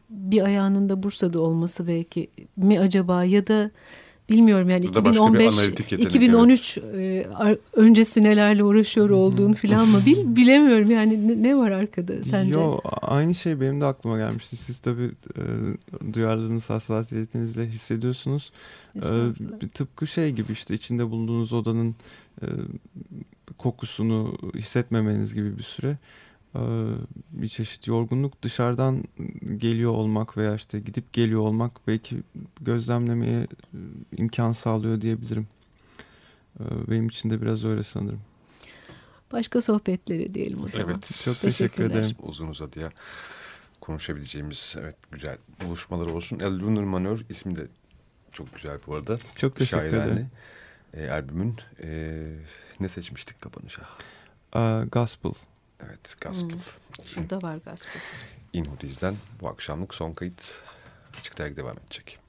bir 0.09 0.41
ayağının 0.41 0.89
da 0.89 1.03
Bursa'da 1.03 1.41
olması 1.41 1.87
belki 1.87 2.29
mi 2.57 2.79
acaba 2.79 3.23
ya 3.23 3.47
da 3.47 3.71
bilmiyorum 4.29 4.69
yani 4.69 4.85
Ya 4.85 4.93
da 4.93 5.05
başka 5.05 5.33
bir 5.33 5.39
2015 5.39 5.53
analitik 5.53 5.91
yetenek, 5.91 6.15
2013 6.15 6.77
e, 6.77 7.27
ar- 7.35 7.57
öncesi 7.73 8.23
nelerle 8.23 8.63
uğraşıyor 8.63 9.09
olduğunu 9.09 9.55
falan 9.55 9.87
mı 9.87 10.05
bil, 10.05 10.17
bilemiyorum 10.35 10.91
yani 10.91 11.27
ne, 11.27 11.49
ne 11.49 11.57
var 11.57 11.71
arkada 11.71 12.23
sence? 12.23 12.59
Yo, 12.59 12.79
aynı 13.01 13.35
şey 13.35 13.61
benim 13.61 13.81
de 13.81 13.85
aklıma 13.85 14.17
gelmişti. 14.17 14.55
Siz 14.55 14.79
tabii 14.79 15.11
e, 15.37 16.13
duyarlılığınız, 16.13 16.69
hassasiyetinizle 16.69 17.67
hissediyorsunuz. 17.67 18.51
E, 18.95 19.67
tıpkı 19.73 20.07
şey 20.07 20.31
gibi 20.31 20.51
işte 20.51 20.75
içinde 20.75 21.09
bulunduğunuz 21.09 21.53
odanın 21.53 21.95
e, 22.41 22.45
kokusunu 23.57 24.37
hissetmemeniz 24.55 25.33
gibi 25.33 25.57
bir 25.57 25.63
süre. 25.63 25.97
E, 26.55 26.59
bir 27.31 27.47
çeşit 27.47 27.87
yorgunluk 27.87 28.41
dışarıdan 28.41 29.03
geliyor 29.57 29.91
olmak 29.91 30.37
veya 30.37 30.55
işte 30.55 30.79
gidip 30.79 31.13
geliyor 31.13 31.41
olmak 31.41 31.87
belki 31.87 32.17
gözlemlemeye 32.61 33.41
e, 33.41 33.47
imkan 34.17 34.51
sağlıyor 34.51 35.01
diyebilirim. 35.01 35.47
E, 36.59 36.63
benim 36.91 37.07
için 37.07 37.29
de 37.29 37.41
biraz 37.41 37.65
öyle 37.65 37.83
sanırım. 37.83 38.21
Başka 39.31 39.61
sohbetlere 39.61 40.33
diyelim 40.33 40.63
o 40.63 40.67
zaman. 40.67 40.87
Evet. 40.89 41.21
Çok 41.25 41.41
teşekkür 41.41 41.41
Teşekkürler. 41.41 41.89
ederim. 41.89 42.15
Uzun 42.23 42.47
uzadıya 42.47 42.91
konuşabileceğimiz 43.81 44.75
evet 44.79 44.95
güzel 45.11 45.37
buluşmalar 45.65 46.05
olsun. 46.05 46.39
El 46.39 46.51
Lunar 46.59 46.83
Manör 46.83 47.21
ismi 47.29 47.55
de 47.55 47.67
çok 48.31 48.55
güzel 48.55 48.77
bu 48.87 48.95
arada. 48.95 49.17
Çok 49.35 49.55
teşekkür 49.55 49.77
Şairane. 49.89 50.11
ederim. 50.11 50.27
E, 50.93 51.09
albümün 51.09 51.55
e, 51.83 52.21
ne 52.79 52.89
seçmiştik 52.89 53.41
kapanışa? 53.41 53.81
E, 54.55 54.85
gospel. 54.91 55.31
Evet 55.85 56.15
Gospel. 56.21 56.59
Şurada 57.05 57.41
var 57.41 57.55
gospel. 57.55 58.01
In 58.53 58.65
Hoodies'den 58.65 59.15
bu 59.41 59.49
akşamlık 59.49 59.93
son 59.93 60.13
kayıt 60.13 60.63
Açık 61.19 61.37
Dergi 61.37 61.55
devam 61.57 61.77
edecek. 61.77 62.19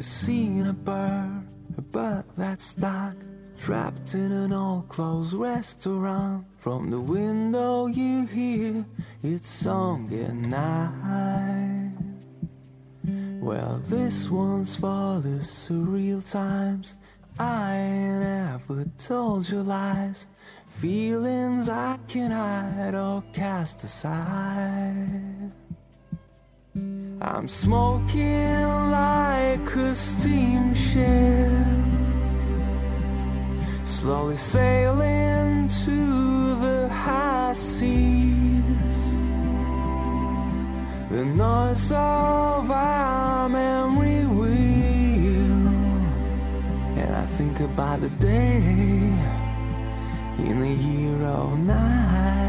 Ever 0.00 0.06
seen 0.08 0.66
a 0.66 0.72
bird, 0.72 1.46
a 1.76 1.82
bird 1.82 2.24
that's 2.34 2.64
stuck, 2.64 3.16
trapped 3.58 4.14
in 4.14 4.32
an 4.32 4.50
all 4.50 4.86
closed 4.88 5.34
restaurant? 5.34 6.46
From 6.56 6.88
the 6.88 6.98
window 6.98 7.86
you 7.86 8.24
hear 8.24 8.86
its 9.22 9.46
song 9.46 10.08
at 10.14 10.32
night. 10.32 11.92
Well, 13.42 13.76
this 13.84 14.30
one's 14.30 14.74
for 14.74 15.20
the 15.20 15.40
surreal 15.42 16.24
times. 16.32 16.94
I 17.38 17.76
ain't 17.76 18.24
ever 18.24 18.86
told 18.96 19.50
you 19.50 19.60
lies, 19.60 20.28
feelings 20.64 21.68
I 21.68 21.98
can 22.08 22.30
hide 22.30 22.94
or 22.94 23.22
cast 23.34 23.84
aside. 23.84 25.39
I'm 27.22 27.48
smoking 27.48 28.62
like 28.90 29.76
a 29.76 29.94
steamship, 29.94 31.04
slowly 33.84 34.36
sailing 34.36 35.68
to 35.84 36.54
the 36.60 36.88
high 36.88 37.52
seas. 37.52 38.72
The 41.10 41.26
noise 41.26 41.92
of 41.92 42.70
our 42.70 43.50
memory 43.50 44.24
wheel, 44.24 45.68
and 46.96 47.14
I 47.14 47.26
think 47.26 47.60
about 47.60 48.00
the 48.00 48.08
day 48.08 48.62
in 50.38 50.60
the 50.60 50.72
year 50.72 51.22
of 51.26 51.58
nine. 51.58 52.40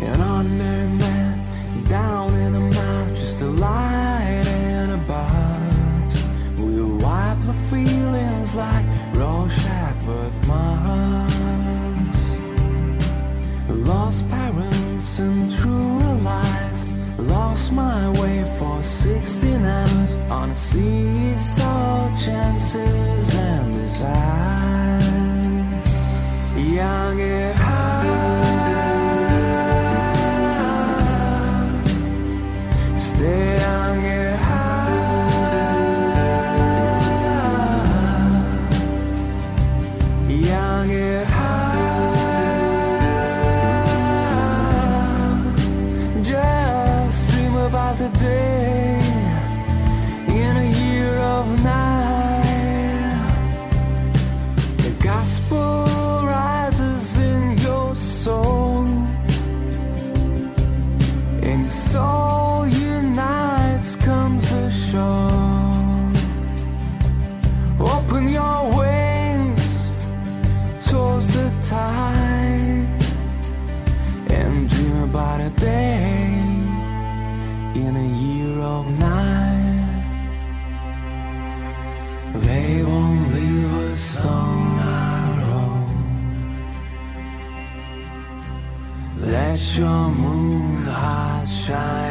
An 0.00 0.20
ordinary 0.20 0.87
man 0.87 0.87
down 1.88 2.34
in 2.34 2.52
the 2.52 2.60
mouth, 2.60 3.08
just 3.08 3.40
a 3.40 3.46
light 3.46 4.46
in 4.46 4.90
a 4.90 4.98
box. 4.98 6.22
We'll 6.58 6.96
wipe 6.98 7.40
the 7.42 7.54
feelings 7.70 8.54
like 8.54 8.84
Rorschach 9.14 10.04
birthmarks. 10.04 11.28
Lost 13.68 14.28
parents 14.28 15.18
and 15.18 15.50
true 15.50 15.98
lies. 16.22 16.86
Lost 17.18 17.72
my 17.72 18.08
way 18.20 18.44
for 18.58 18.82
16 18.82 19.64
hours 19.64 20.14
on 20.30 20.50
a 20.50 20.56
seesaw, 20.56 22.14
chances 22.16 23.34
and 23.34 23.72
desires. 23.72 24.47
In 77.86 77.96
a 77.96 78.08
year 78.26 78.58
of 78.60 78.84
nine. 78.98 79.88
They 82.46 82.82
won't 82.82 83.34
leave 83.34 83.72
us 83.92 84.24
on 84.24 84.78
our 84.78 85.40
own. 85.60 85.86
Let 89.34 89.60
your 89.78 90.08
moon 90.10 90.86
heart 90.86 91.48
shine 91.48 92.07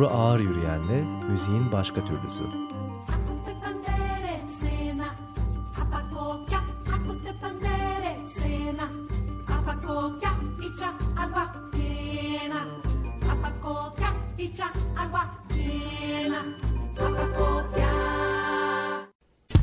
Sumru 0.00 0.14
ağır 0.14 0.40
yürüyenle 0.40 1.04
müziğin 1.30 1.72
başka 1.72 2.04
türlüsü. 2.04 2.44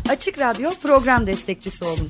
Açık 0.09 0.39
Radyo 0.39 0.69
program 0.83 1.27
destekçisi 1.27 1.85
olun. 1.85 2.09